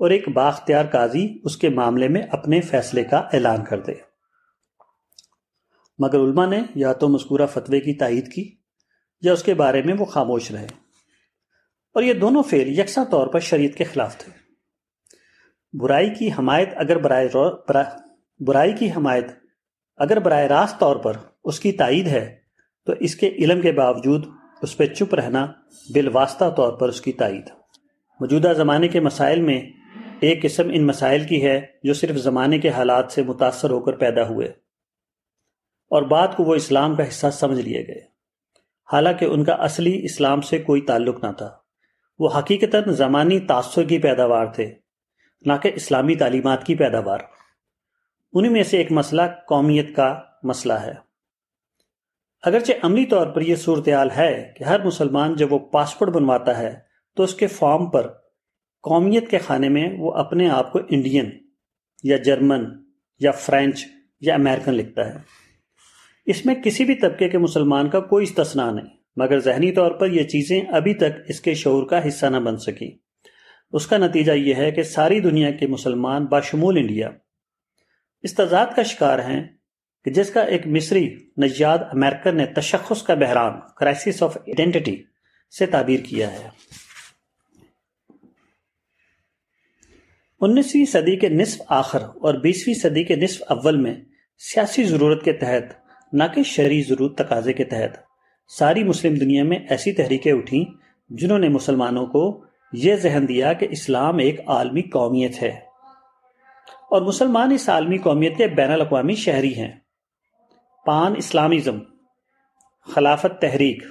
اور 0.00 0.10
ایک 0.10 0.28
باختیار 0.28 0.84
قاضی 0.84 1.28
اس 1.44 1.56
کے 1.56 1.68
معاملے 1.68 2.08
میں 2.08 2.22
اپنے 2.22 2.60
فیصلے 2.60 3.04
کا 3.04 3.16
اعلان 3.16 3.64
کر 3.64 3.80
دے۔ 3.80 4.07
مگر 5.98 6.18
علماء 6.18 6.46
نے 6.46 6.60
یا 6.74 6.92
تو 6.92 7.08
مذکورہ 7.08 7.46
فتوے 7.46 7.80
کی 7.80 7.94
تائید 7.94 8.32
کی 8.32 8.56
یا 9.20 9.32
اس 9.32 9.42
کے 9.42 9.54
بارے 9.54 9.82
میں 9.82 9.94
وہ 9.98 10.04
خاموش 10.04 10.50
رہے۔ 10.50 10.66
اور 11.94 12.02
یہ 12.02 12.12
دونوں 12.12 12.42
فعل 12.42 12.78
یکساں 12.78 13.04
طور 13.04 13.26
پر 13.26 13.40
شریعت 13.40 13.78
کے 13.78 13.84
خلاف 13.84 14.16
تھے۔ 14.16 14.32
برائی 15.72 16.14
کی 16.14 16.28
حمایت 16.28 16.68
اگر 16.76 16.98
برائے 16.98 17.28
برائی 18.46 18.72
کی 18.72 18.90
حمایت 18.90 19.24
اگر 19.96 20.18
براہ 20.18 20.40
راست 20.40 20.80
طور 20.80 20.96
پر 20.96 21.12
اس 21.44 21.60
کی 21.60 21.72
تائید 21.72 22.06
ہے، 22.06 22.36
تو 22.86 22.92
اس 23.00 23.16
کے 23.16 23.28
علم 23.28 23.60
کے 23.60 23.72
باوجود 23.72 24.26
اس 24.62 24.76
پہ 24.76 24.86
چپ 24.86 25.14
رہنا 25.14 25.46
بالواسطہ 25.94 26.50
طور 26.56 26.72
پر 26.72 26.88
اس 26.88 27.00
کی 27.00 27.12
تائید۔ 27.12 27.48
موجودہ 28.20 28.52
زمانے 28.56 28.88
کے 28.88 29.00
مسائل 29.00 29.40
میں 29.40 29.62
ایک 30.20 30.42
قسم 30.42 30.70
ان 30.72 30.86
مسائل 30.86 31.24
کی 31.24 31.46
ہے 31.46 31.60
جو 31.82 31.94
صرف 31.94 32.16
زمانے 32.16 32.58
کے 32.58 32.68
حالات 32.68 33.12
سے 33.12 33.22
متاثر 33.22 33.70
ہو 33.70 33.80
کر 33.80 33.92
پیدا 33.92 34.28
ہوئے۔ 34.28 34.67
اور 35.88 36.02
بعد 36.02 36.28
کو 36.36 36.44
وہ 36.44 36.54
اسلام 36.54 36.96
کا 36.96 37.08
حصہ 37.08 37.26
سمجھ 37.32 37.60
لیے 37.60 37.86
گئے۔ 37.86 38.00
حالانکہ 38.92 39.24
ان 39.24 39.44
کا 39.44 39.52
اصلی 39.52 40.04
اسلام 40.04 40.40
سے 40.40 40.58
کوئی 40.58 40.80
تعلق 40.80 41.24
نہ 41.24 41.32
تھا۔ 41.32 41.56
وہ 42.18 42.28
حقیقتاً 42.38 42.82
زمانی 42.88 43.40
تاثر 43.40 43.84
کی 43.84 43.98
پیداوار 43.98 44.46
تھے، 44.46 44.74
نہ 45.46 45.52
کہ 45.62 45.70
اسلامی 45.74 46.14
تعلیمات 46.14 46.64
کی 46.64 46.74
پیداوار۔ 46.74 47.18
انہی 48.32 48.50
میں 48.50 48.62
سے 48.62 48.76
ایک 48.76 48.92
مسئلہ 48.92 49.22
قومیت 49.48 49.96
کا 49.96 50.22
مسئلہ 50.42 50.72
ہے۔ 50.72 50.92
اگرچہ 52.42 52.72
عملی 52.82 53.04
طور 53.04 53.26
پر 53.26 53.40
یہ 53.40 53.54
صورتحال 53.54 54.10
ہے 54.10 54.52
کہ 54.56 54.64
ہر 54.64 54.84
مسلمان 54.84 55.36
جب 55.36 55.52
وہ 55.52 55.58
پاسپورٹ 55.58 56.10
بنواتا 56.10 56.58
ہے، 56.58 56.80
تو 57.16 57.22
اس 57.22 57.34
کے 57.34 57.46
فارم 57.46 57.90
پر 57.90 58.12
قومیت 58.82 59.30
کے 59.30 59.38
خانے 59.38 59.68
میں 59.68 59.90
وہ 59.98 60.12
اپنے 60.12 60.50
آپ 60.50 60.72
کو 60.72 60.78
انڈین 60.88 61.30
یا 62.02 62.16
جرمن 62.16 62.64
یا 63.20 63.30
فرینچ 63.30 63.86
یا 64.20 64.34
امریکن 64.34 64.74
لکھتا 64.74 65.06
ہے۔ 65.06 65.47
اس 66.28 66.46
میں 66.46 66.54
کسی 66.54 66.84
بھی 66.84 66.94
طبقے 66.94 67.28
کے 67.28 67.38
مسلمان 67.38 67.88
کا 67.90 68.00
کوئی 68.00 68.24
استثنا 68.24 68.70
نہیں، 68.70 68.96
مگر 69.16 69.38
ذہنی 69.38 69.72
طور 69.72 69.90
پر 69.90 70.10
یہ 70.10 70.24
چیزیں 70.24 70.60
ابھی 70.60 70.94
تک 70.94 71.20
اس 71.28 71.40
کے 71.40 71.54
شعور 71.54 71.86
کا 71.86 72.08
حصہ 72.08 72.26
نہ 72.26 72.36
بن 72.36 72.56
سکی 72.56 72.90
اس 73.72 73.86
کا 73.86 73.96
نتیجہ 73.96 74.32
یہ 74.32 74.54
ہے 74.54 74.70
کہ 74.70 74.82
ساری 74.82 75.20
دنیا 75.20 75.50
کے 75.50 75.66
مسلمان 75.66 76.24
باشمول 76.24 76.76
انڈیا 76.76 77.10
اس 78.22 78.34
تضاد 78.34 78.66
کا 78.76 78.82
شکار 78.82 79.18
ہیں 79.18 79.42
کہ 80.04 80.10
جس 80.10 80.30
کا 80.30 80.40
ایک 80.40 80.66
مصری 80.66 81.16
نجیاد 81.38 81.78
امریکن 81.92 82.36
نے 82.36 82.46
تشخص 82.46 83.02
کا 83.02 83.14
بحران 83.14 83.60
کرائسس 83.76 84.22
آف 84.22 84.36
آئیڈینٹی 84.36 84.96
سے 85.58 85.66
تعبیر 85.66 86.00
کیا 86.00 86.32
ہے۔ 86.32 86.48
انیسویں 90.40 90.84
صدی 90.84 91.16
کے 91.16 91.28
نصف 91.28 91.62
آخر 91.68 92.02
اور 92.02 92.34
بیسویں 92.34 92.74
صدی 92.74 93.04
کے 93.04 93.16
نصف 93.16 93.42
اول 93.48 93.76
میں 93.76 93.94
سیاسی 94.38 94.84
ضرورت 94.84 95.24
کے 95.24 95.32
تحت 95.32 95.87
نہ 96.12 96.24
کہ 96.34 96.42
شہری 96.42 96.82
ضرورت 96.82 97.18
تقاضے 97.18 97.52
کے 97.52 97.64
تحت۔ 97.64 97.96
ساری 98.48 98.84
مسلم 98.84 99.14
دنیا 99.14 99.44
میں 99.44 99.58
ایسی 99.70 99.92
تحریکیں 99.92 100.32
اٹھیں 100.32 100.64
جنہوں 101.08 101.38
نے 101.38 101.48
مسلمانوں 101.48 102.06
کو 102.06 102.44
یہ 102.72 102.96
ذہن 102.96 103.24
دیا 103.28 103.52
کہ 103.52 103.68
اسلام 103.70 104.18
ایک 104.18 104.40
عالمی 104.46 104.82
قومیت 104.82 105.42
ہے۔ 105.42 105.68
اور 106.90 107.02
مسلمان 107.02 107.52
اس 107.52 107.68
عالمی 107.68 107.98
قومیت 107.98 108.36
کے 108.36 108.46
بین 108.46 108.72
الاقوامی 108.72 109.14
شہری 109.14 109.56
ہیں۔ 109.56 109.72
پان 110.86 111.14
اسلامزم، 111.16 111.78
خلافت 112.94 113.40
تحریک، 113.40 113.82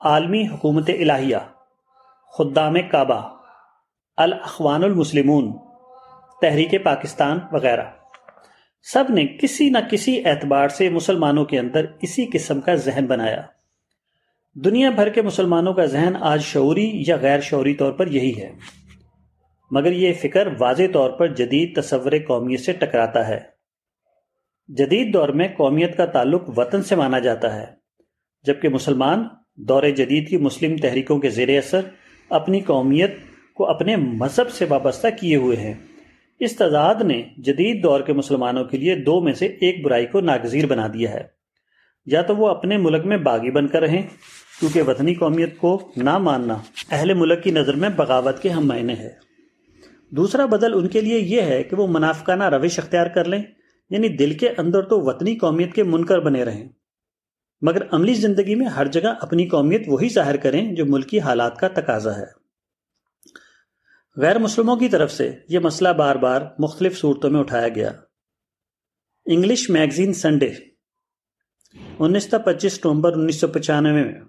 عالمی 0.00 0.48
حکومت 0.48 0.90
الہیہ، 0.90 1.36
خدام 2.38 2.74
کعبہ، 2.90 3.36
الاخوان 4.16 4.84
المسلمون، 4.84 5.52
تحریک 6.40 6.84
پاکستان 6.84 7.38
وغیرہ۔ 7.52 7.84
سب 8.92 9.04
نے 9.10 9.26
کسی 9.26 9.70
نہ 9.70 9.78
کسی 9.90 10.22
اعتبار 10.24 10.68
سے 10.68 10.88
مسلمانوں 10.88 11.44
کے 11.44 11.58
اندر 11.58 11.84
اسی 12.02 12.26
قسم 12.32 12.60
کا 12.60 12.74
ذہن 12.74 13.06
بنایا۔ 13.06 13.42
دنیا 14.54 14.90
بھر 14.90 15.08
کے 15.08 15.22
مسلمانوں 15.22 15.74
کا 15.74 15.84
ذہن 15.84 16.16
آج 16.20 16.42
شعوری 16.42 17.02
یا 17.06 17.16
غیر 17.16 17.40
شعوری 17.40 17.74
طور 17.74 17.92
پر 17.92 18.06
یہی 18.06 18.42
ہے۔ 18.42 18.52
مگر 19.70 19.92
یہ 19.92 20.12
فکر 20.12 20.48
واضح 20.58 20.82
طور 20.92 21.10
پر 21.10 21.34
جدید 21.34 21.82
تصور 21.82 22.12
قومیت 22.26 22.60
سے 22.60 22.72
ٹکراتا 22.72 23.28
ہے۔ 23.28 23.40
جدید 24.68 25.14
دور 25.14 25.28
میں 25.28 25.48
قومیت 25.56 25.96
کا 25.96 26.06
تعلق 26.06 26.58
وطن 26.58 26.82
سے 26.82 26.96
مانا 26.96 27.18
جاتا 27.18 27.54
ہے، 27.56 27.66
جبکہ 28.44 28.68
مسلمان 28.68 29.24
دور 29.56 29.82
جدید 29.82 30.28
کی 30.28 30.36
مسلم 30.36 30.76
تحریکوں 30.76 31.18
کے 31.18 31.28
زیر 31.28 31.58
اثر 31.58 31.80
اپنی 32.30 32.60
قومیت 32.60 33.14
کو 33.54 33.66
اپنے 33.66 33.96
مذہب 33.96 34.50
سے 34.50 34.64
وابستہ 34.68 35.06
کیے 35.20 35.36
ہوئے 35.36 35.56
ہیں۔ 35.56 35.74
اس 36.40 36.56
تضاد 36.56 36.94
نے 36.94 37.22
جدید 37.38 37.82
دور 37.82 38.00
کے 38.00 38.12
مسلمانوں 38.12 38.64
کے 38.64 38.76
لیے 38.76 38.96
دو 38.96 39.20
میں 39.20 39.32
سے 39.32 39.46
ایک 39.46 39.84
برائی 39.84 40.06
کو 40.06 40.20
ناگزیر 40.20 40.66
بنا 40.66 40.86
دیا 40.86 41.10
ہے۔ 41.10 41.36
یا 42.06 42.22
تو 42.22 42.36
وہ 42.36 42.48
اپنے 42.48 42.76
ملک 42.76 43.04
میں 43.04 43.16
باغی 43.16 43.50
بن 43.50 43.68
کر 43.68 43.80
رہیں، 43.80 44.02
کیونکہ 44.60 44.82
وطنی 44.82 45.14
قومیت 45.14 45.58
کو 45.58 45.92
نہ 45.96 46.18
ماننا 46.18 46.56
اہل 46.90 47.14
ملک 47.14 47.42
کی 47.42 47.50
نظر 47.50 47.74
میں 47.74 47.88
بغاوت 47.88 48.42
کے 48.42 48.48
ہم 48.48 48.66
معنی 48.66 48.92
ہے 48.92 49.10
دوسرا 50.10 50.46
بدل 50.46 50.74
ان 50.74 50.88
کے 50.88 51.00
لیے 51.00 51.18
یہ 51.18 51.42
ہے 51.42 51.62
کہ 51.62 51.76
وہ 51.76 51.86
منافقانہ 51.86 52.44
روش 52.44 52.78
اختیار 52.78 53.06
کر 53.06 53.24
لیں 53.24 53.42
یعنی 53.90 54.08
دل 54.08 54.32
کے 54.32 54.48
اندر 54.58 54.82
تو 54.82 55.00
وطنی 55.00 55.36
قومیت 55.36 55.74
کے 55.74 55.82
منکر 55.82 56.20
بنے 56.20 56.44
رہیں۔ 56.44 56.68
مگر 57.62 57.82
عملی 57.90 58.14
زندگی 58.14 58.54
میں 58.54 58.66
ہر 58.66 58.86
جگہ 58.86 59.14
اپنی 59.20 59.46
قومیت 59.46 59.82
وہی 59.86 60.08
ظاہر 60.08 60.36
کریں 60.36 60.72
جو 60.72 60.86
ملکی 60.86 61.20
حالات 61.20 61.56
کا 61.56 61.68
تقاضا 61.68 62.16
ہے۔ 62.16 62.45
غیر 64.16 64.38
مسلموں 64.38 64.76
کی 64.76 64.88
طرف 64.88 65.12
سے 65.12 65.30
یہ 65.48 65.58
مسئلہ 65.58 65.88
بار 65.88 66.16
بار 66.16 66.42
مختلف 66.58 66.98
صورتوں 66.98 67.30
میں 67.30 67.40
اٹھایا 67.40 67.68
گیا۔ 67.68 67.90
انگلش 69.26 69.70
میگزین 69.70 70.12
سنڈے، 70.12 70.48
انیس 71.98 72.30
پچیس 72.44 72.78
نومبر 72.84 73.12
انیس 73.12 73.40
سو 73.40 73.48
پچانوے 73.48 73.92
میں 73.92 74.20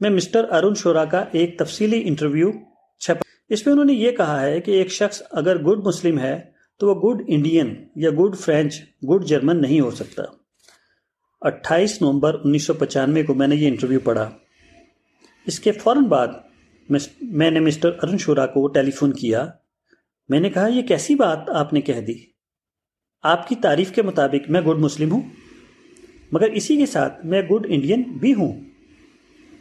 میں 0.00 0.10
مسٹر 0.10 0.44
ارون 0.50 0.74
شورا 0.74 1.04
کا 1.04 1.24
ایک 1.32 1.58
تفصیلی 1.58 2.02
انٹرویو 2.08 2.50
چھپا۔ 3.00 3.30
اس 3.48 3.66
میں 3.66 3.72
انہوں 3.72 3.84
نے 3.84 3.92
یہ 3.92 4.10
کہا 4.10 4.40
ہے 4.42 4.60
کہ 4.60 4.70
ایک 4.70 4.92
شخص 4.92 5.22
اگر 5.30 5.58
گڈ 5.58 5.86
مسلم 5.86 6.18
ہے 6.18 6.40
تو 6.78 6.88
وہ 6.88 6.94
گڈ 7.02 7.22
انڈین 7.28 7.74
یا 7.96 8.10
گڈ 8.10 8.36
فرینچ، 8.36 8.82
گڈ 9.10 9.24
جرمن 9.24 9.60
نہیں 9.62 9.80
ہو 9.80 9.90
سکتا۔ 9.90 10.22
اٹھائیس 11.40 12.02
نومبر 12.02 12.34
انیس 12.44 12.66
سو 12.66 12.74
پچانوے 12.74 13.22
کو 13.22 13.34
میں 13.34 13.46
نے 13.46 13.56
یہ 13.56 13.68
انٹرویو 13.68 14.00
پڑھا۔ 14.00 14.30
اس 15.46 15.60
کے 15.60 15.72
فوراً 15.72 16.04
بعد 16.04 16.28
میں 17.22 17.50
نے 17.50 17.60
مسٹر 17.60 17.90
ارن 18.02 18.18
شورا 18.18 18.46
کو 18.46 18.68
ٹیلی 18.68 18.90
فون 18.90 19.12
کیا۔ 19.12 19.48
میں 20.28 20.40
نے 20.40 20.50
کہا، 20.50 20.66
یہ 20.66 20.82
کیسی 20.82 21.14
بات 21.14 21.50
آپ 21.50 21.72
نے 21.72 21.80
کہہ 21.80 22.00
دی؟ 22.00 22.14
آپ 23.22 23.48
کی 23.48 23.54
تعریف 23.54 23.92
کے 23.92 24.02
مطابق 24.02 24.50
میں 24.50 24.60
گڈ 24.60 24.78
مسلم 24.78 25.12
ہوں، 25.12 25.22
مگر 26.32 26.50
اسی 26.50 26.76
کے 26.76 26.86
ساتھ 26.86 27.26
میں 27.26 27.42
گڈ 27.42 27.66
انڈین 27.68 28.02
بھی 28.02 28.34
ہوں۔ 28.34 28.60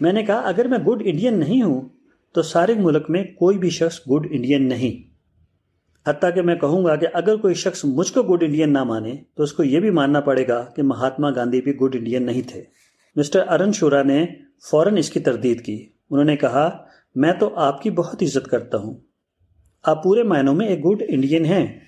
میں 0.02 0.14
نے 0.14 0.24
کہا، 0.24 0.40
اگر 0.40 0.68
میں 0.68 0.80
گڈ 0.80 1.02
انڈین 1.06 1.40
نہیں 1.40 1.62
ہوں، 1.62 1.90
تو 2.34 2.42
سارے 2.42 2.74
ملک 2.74 3.10
میں 3.10 3.24
کوئی 3.24 3.58
بھی 3.58 3.70
شخص 3.70 4.00
گڈ 4.00 4.28
انڈین 4.32 4.70
نہیں۔ 4.70 5.12
حتیٰ 6.10 6.34
کہ 6.34 6.42
میں 6.42 6.56
کہوں 6.56 6.86
گا 6.86 6.96
کہ 6.96 7.08
اگر 7.14 7.36
کوئی 7.36 7.54
شخص 7.54 7.86
مجھ 7.86 8.14
کو 8.14 8.24
گڈ 8.24 8.44
انڈین 8.44 8.74
نہ 8.74 8.84
مانے، 8.84 9.14
تو 9.36 9.44
اس 9.44 9.54
کو 9.54 9.64
یہ 9.64 9.80
بھی 9.80 9.90
ماننا 9.90 10.20
پڑے 10.20 10.48
گا 10.48 10.66
کہ 10.76 10.84
مہاتما 10.84 11.30
گاندھی 11.30 11.62
بھی 11.62 11.76
گڈ 11.76 11.96
انڈین 11.96 12.24
نہیں 12.24 12.42
تھے۔ 12.48 12.64
مسٹر 13.16 13.48
ارن 13.48 13.72
شورا 13.72 14.04
نے 14.04 14.26
فوراً 14.72 14.98
اس 14.98 15.10
کی 15.10 15.20
تردید 15.20 15.66
کی۔ 15.66 15.90
انہوں 16.10 16.26
نے 16.26 16.36
کہا 16.36 16.86
میں 17.16 17.34
تو 17.34 17.56
آپ 17.56 17.82
کی 17.82 17.92
بہت 17.92 18.24
عزت 18.24 18.48
کرتا 18.48 18.78
ہوں۔ 18.78 18.98
آپ 19.84 20.04
پورے 20.04 20.24
معنوں 20.24 20.56
میں 20.56 20.68
ایک 20.68 20.86
گڈ 20.86 21.04
انڈین 21.08 21.46
ہیں۔ 21.46 21.80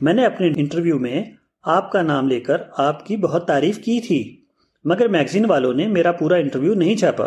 میں 0.00 0.12
نے 0.12 0.26
اپنے 0.26 0.46
انٹرویو 0.56 0.98
میں 0.98 1.24
آپ 1.62 1.92
کا 1.92 2.02
نام 2.02 2.28
لے 2.28 2.40
کر 2.40 2.56
آپ 2.76 3.06
کی 3.06 3.16
بہت 3.16 3.46
تعریف 3.46 3.78
کی 3.78 4.00
تھی، 4.00 4.44
مگر 4.84 5.08
میگزین 5.08 5.44
والوں 5.44 5.74
نے 5.74 5.86
میرا 5.86 6.12
پورا 6.12 6.36
انٹرویو 6.36 6.74
نہیں 6.74 6.96
چھاپا۔ 6.96 7.26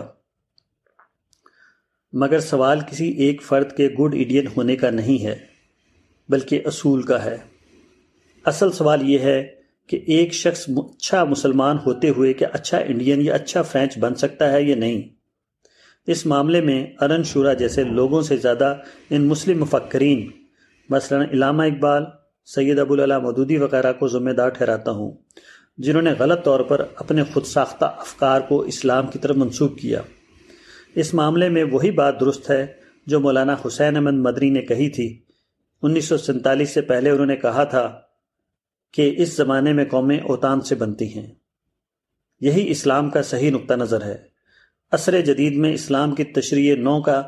مگر 2.14 2.40
سوال 2.40 2.80
کسی 2.92 3.08
ایک 3.08 3.42
فرد 3.42 3.78
کے 3.78 3.88
گڈ 3.88 4.16
انڈین 4.18 4.48
ہونے 4.58 4.76
کا 4.76 4.90
نہیں 4.90 5.24
ہے، 5.24 5.36
بلکہ 6.30 6.62
اصول 6.66 7.02
کا 7.02 7.26
ہے۔ 7.26 7.38
اصل 8.46 8.72
سوال 8.72 9.10
یہ 9.10 9.20
ہے 9.20 9.56
کہ 9.88 10.00
ایک 10.08 10.34
شخص 10.34 10.70
اچھا 10.78 11.24
مسلمان 11.24 11.78
ہوتے 11.86 12.10
ہوئے 12.10 12.34
کہ 12.34 12.46
اچھا 12.54 12.78
انڈین 12.78 13.22
یا 13.22 13.36
اچھا 13.36 13.62
فرینچ 13.62 13.98
بن 13.98 14.16
سکتا 14.16 14.52
ہے 14.52 14.64
یا 14.64 14.76
نہیں؟ 14.76 15.15
اس 16.08 16.26
معاملے 16.26 16.62
میں 16.62 16.88
ارن 17.02 17.24
شورا 17.24 17.54
جیسے 17.54 17.84
لوگوں 17.84 18.22
سے 18.22 18.38
زیادہ 18.38 18.78
ان 19.10 19.28
مسلم 19.28 19.62
مفکرین، 19.62 20.32
مثلا 20.90 21.24
علامہ 21.32 21.64
اقبال، 21.64 22.04
سید 22.46 22.80
ابو 22.80 22.94
اللہ 22.94 23.20
مدودی 23.20 23.58
وغیرہ 23.58 23.94
کو 23.94 24.08
ذمہ 24.08 24.32
دار 24.32 24.50
ٹھہراتا 24.50 24.92
ہوں، 24.92 25.12
جنہوں 25.78 26.02
نے 26.02 26.12
غلط 26.20 26.44
طور 26.44 26.60
پر 26.60 26.86
اپنے 26.96 27.24
خود 27.24 27.46
ساختہ 27.46 27.86
افکار 27.86 28.42
کو 28.42 28.62
اسلام 28.62 29.08
کی 29.08 29.20
طرف 29.20 29.36
منسوخ 29.36 29.78
کیا۔ 29.78 30.02
اس 30.96 31.14
معاملے 31.14 31.50
میں 31.50 31.64
وہی 31.64 31.92
بات 31.92 32.20
درست 32.20 32.50
ہے 32.50 32.68
جو 33.08 33.20
مولانا 33.20 33.56
حسین 33.66 33.96
احمد 33.96 34.14
مدری 34.14 34.50
نے 34.50 34.62
کہی 34.62 34.90
تھی۔ 34.90 35.22
انیس 35.82 36.06
سو 36.06 36.18
سینتالیس 36.18 36.70
سے 36.70 36.82
پہلے 36.82 37.10
انہوں 37.10 37.26
نے 37.26 37.36
کہا 37.36 37.64
تھا 37.64 38.00
کہ 38.94 39.16
اس 39.18 39.38
زمانے 39.38 39.74
میں 39.74 39.86
قومیں 39.86 40.20
اوتان 40.20 40.62
سے 40.62 40.76
بنتی 40.76 41.14
ہیں۔ 41.16 41.34
یہی 42.42 42.72
اسلام 42.72 43.10
کا 43.10 43.22
صحیح 43.22 43.52
نقطہ 43.52 43.74
نظر 43.74 44.02
ہے۔ 44.02 44.35
عصر 44.92 45.22
جدید 45.22 45.56
میں 45.56 45.74
اسلام 45.74 46.16
کی 46.16 46.24
تشریح 46.24 46.76
نو 46.76 47.02
کا 47.02 47.24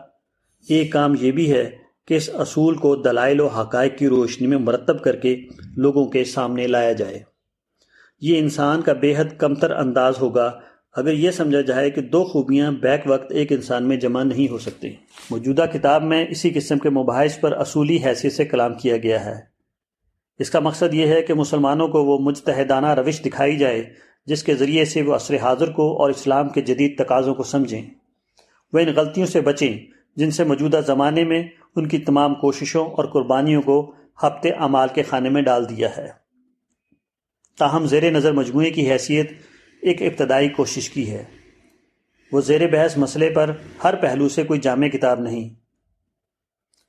ایک 0.70 0.91
کام 0.91 1.14
یہ 1.22 1.32
بھی 1.32 1.51
ہے 1.51 1.70
کہ 2.08 2.14
اس 2.14 2.30
اصول 2.34 2.76
کو 2.76 2.95
دلائل 2.95 3.39
و 3.39 3.47
حقائق 3.47 3.97
کی 3.97 4.08
روشنی 4.08 4.47
میں 4.47 4.58
مرتب 4.58 5.03
کر 5.03 5.16
کے 5.16 5.38
لوگوں 5.78 6.05
کے 6.05 6.24
سامنے 6.24 6.68
لایا 6.68 6.91
جائے۔ 6.91 7.20
یہ 8.22 8.39
انسان 8.39 8.82
کا 8.82 8.93
بے 8.93 9.14
حد 9.18 9.38
کمتر 9.38 9.72
انداز 9.72 10.14
ہوگا 10.22 10.60
اگر 10.95 11.14
یہ 11.14 11.32
سمجھا 11.32 11.62
جائے 11.62 11.89
کہ 11.89 12.01
دو 12.01 12.24
خوبیاں 12.24 12.72
بیک 12.72 13.01
وقت 13.05 13.32
ایک 13.32 13.51
انسان 13.51 13.88
میں 13.88 13.97
جمع 13.97 14.24
نہیں 14.24 14.51
ہو 14.51 14.58
سکتی۔ 14.58 14.89
موجودہ 15.30 15.66
کتاب 15.74 16.03
میں 16.03 16.28
اسی 16.30 16.49
قسم 16.49 16.78
کے 16.78 16.89
مباحث 16.89 17.39
پر 17.39 17.51
اصولی 17.51 17.97
حیثیت 18.05 18.34
سے 18.34 18.45
کلام 18.45 18.74
کیا 18.74 18.97
گیا 18.97 19.26
ہے۔ 19.26 19.36
اس 20.39 20.49
کا 20.49 20.60
مقصد 20.60 20.93
یہ 20.93 21.08
ہے 21.08 21.22
کہ 21.22 21.34
مسلمانوں 21.34 21.88
کو 21.88 22.05
وہ 22.05 22.18
مجتہدانہ 22.20 22.93
روش 22.93 23.22
دکھائی 23.22 23.58
جائے 23.58 24.08
جس 24.28 24.44
کے 24.44 24.56
ذریعے 24.56 24.86
سے 24.86 25.02
وہ 25.02 25.16
عصر 25.16 25.38
حاضر 25.38 25.72
کو 25.72 26.02
اور 26.02 26.10
اسلام 26.10 26.50
کے 26.50 26.62
جدید 26.62 26.98
تقاضوں 26.98 27.36
کو 27.36 27.44
سمجھیں۔ 27.44 27.82
وہ 28.74 28.80
ان 28.80 28.88
غلطیوں 28.96 29.28
سے 29.28 29.42
بچیں 29.42 29.78
جن 30.16 30.32
سے 30.32 30.44
موجودہ 30.44 30.82
زمانے 30.88 31.24
میں 31.24 31.44
ان 31.76 31.88
کی 31.88 31.98
تمام 31.98 32.36
کوششوں 32.36 32.86
اور 32.86 33.06
قربانیوں 33.06 33.62
کو 33.62 33.94
ہفتے 34.24 34.50
امال 34.50 34.88
کے 34.96 35.04
خانے 35.04 35.30
میں 35.30 35.42
ڈال 35.42 35.70
دیا 35.70 35.98
ہے۔ 35.98 36.08
تاہم 37.60 37.86
زیر 37.86 38.12
نظر 38.12 38.32
مجموعے 38.32 38.70
کی 38.70 38.92
حیثیت 38.92 39.32
ایک 39.82 40.02
ابتدائی 40.02 40.50
کوشش 40.50 40.90
کی 40.90 41.12
ہے۔ 41.12 41.24
وہ 42.32 42.42
زیر 42.42 42.68
بحث 42.68 42.98
مسئلے 42.98 43.30
پر 43.30 43.52
ہر 43.84 43.96
پہلو 43.96 44.30
سے 44.30 44.44
کوئی 44.44 44.60
جامع 44.60 44.88
کتاب 44.88 45.20
نہیں۔ 45.20 45.50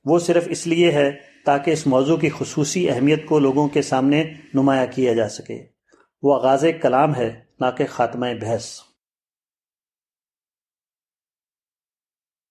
وہ 0.05 0.19
صرف 0.19 0.45
اس 0.51 0.67
لیے 0.67 0.91
ہے 0.91 1.11
تاکہ 1.45 1.71
اس 1.71 1.87
موضوع 1.87 2.17
کی 2.17 2.29
خصوصی 2.29 2.91
اہمیت 2.91 3.27
کو 3.27 3.39
لوگوں 3.39 3.69
کے 3.69 3.83
سامنے 3.83 4.25
نمایاں 4.55 4.87
کیا 4.95 5.13
جا 5.13 5.29
سکے۔ 5.29 5.78
وہ 6.23 6.35
آغاز 6.35 6.65
کلام 6.83 7.15
ہے 7.15 7.41
نہ 7.61 7.67
کہ 7.77 7.85
خاتمہ 7.87 8.27
بحث۔ 8.41 8.88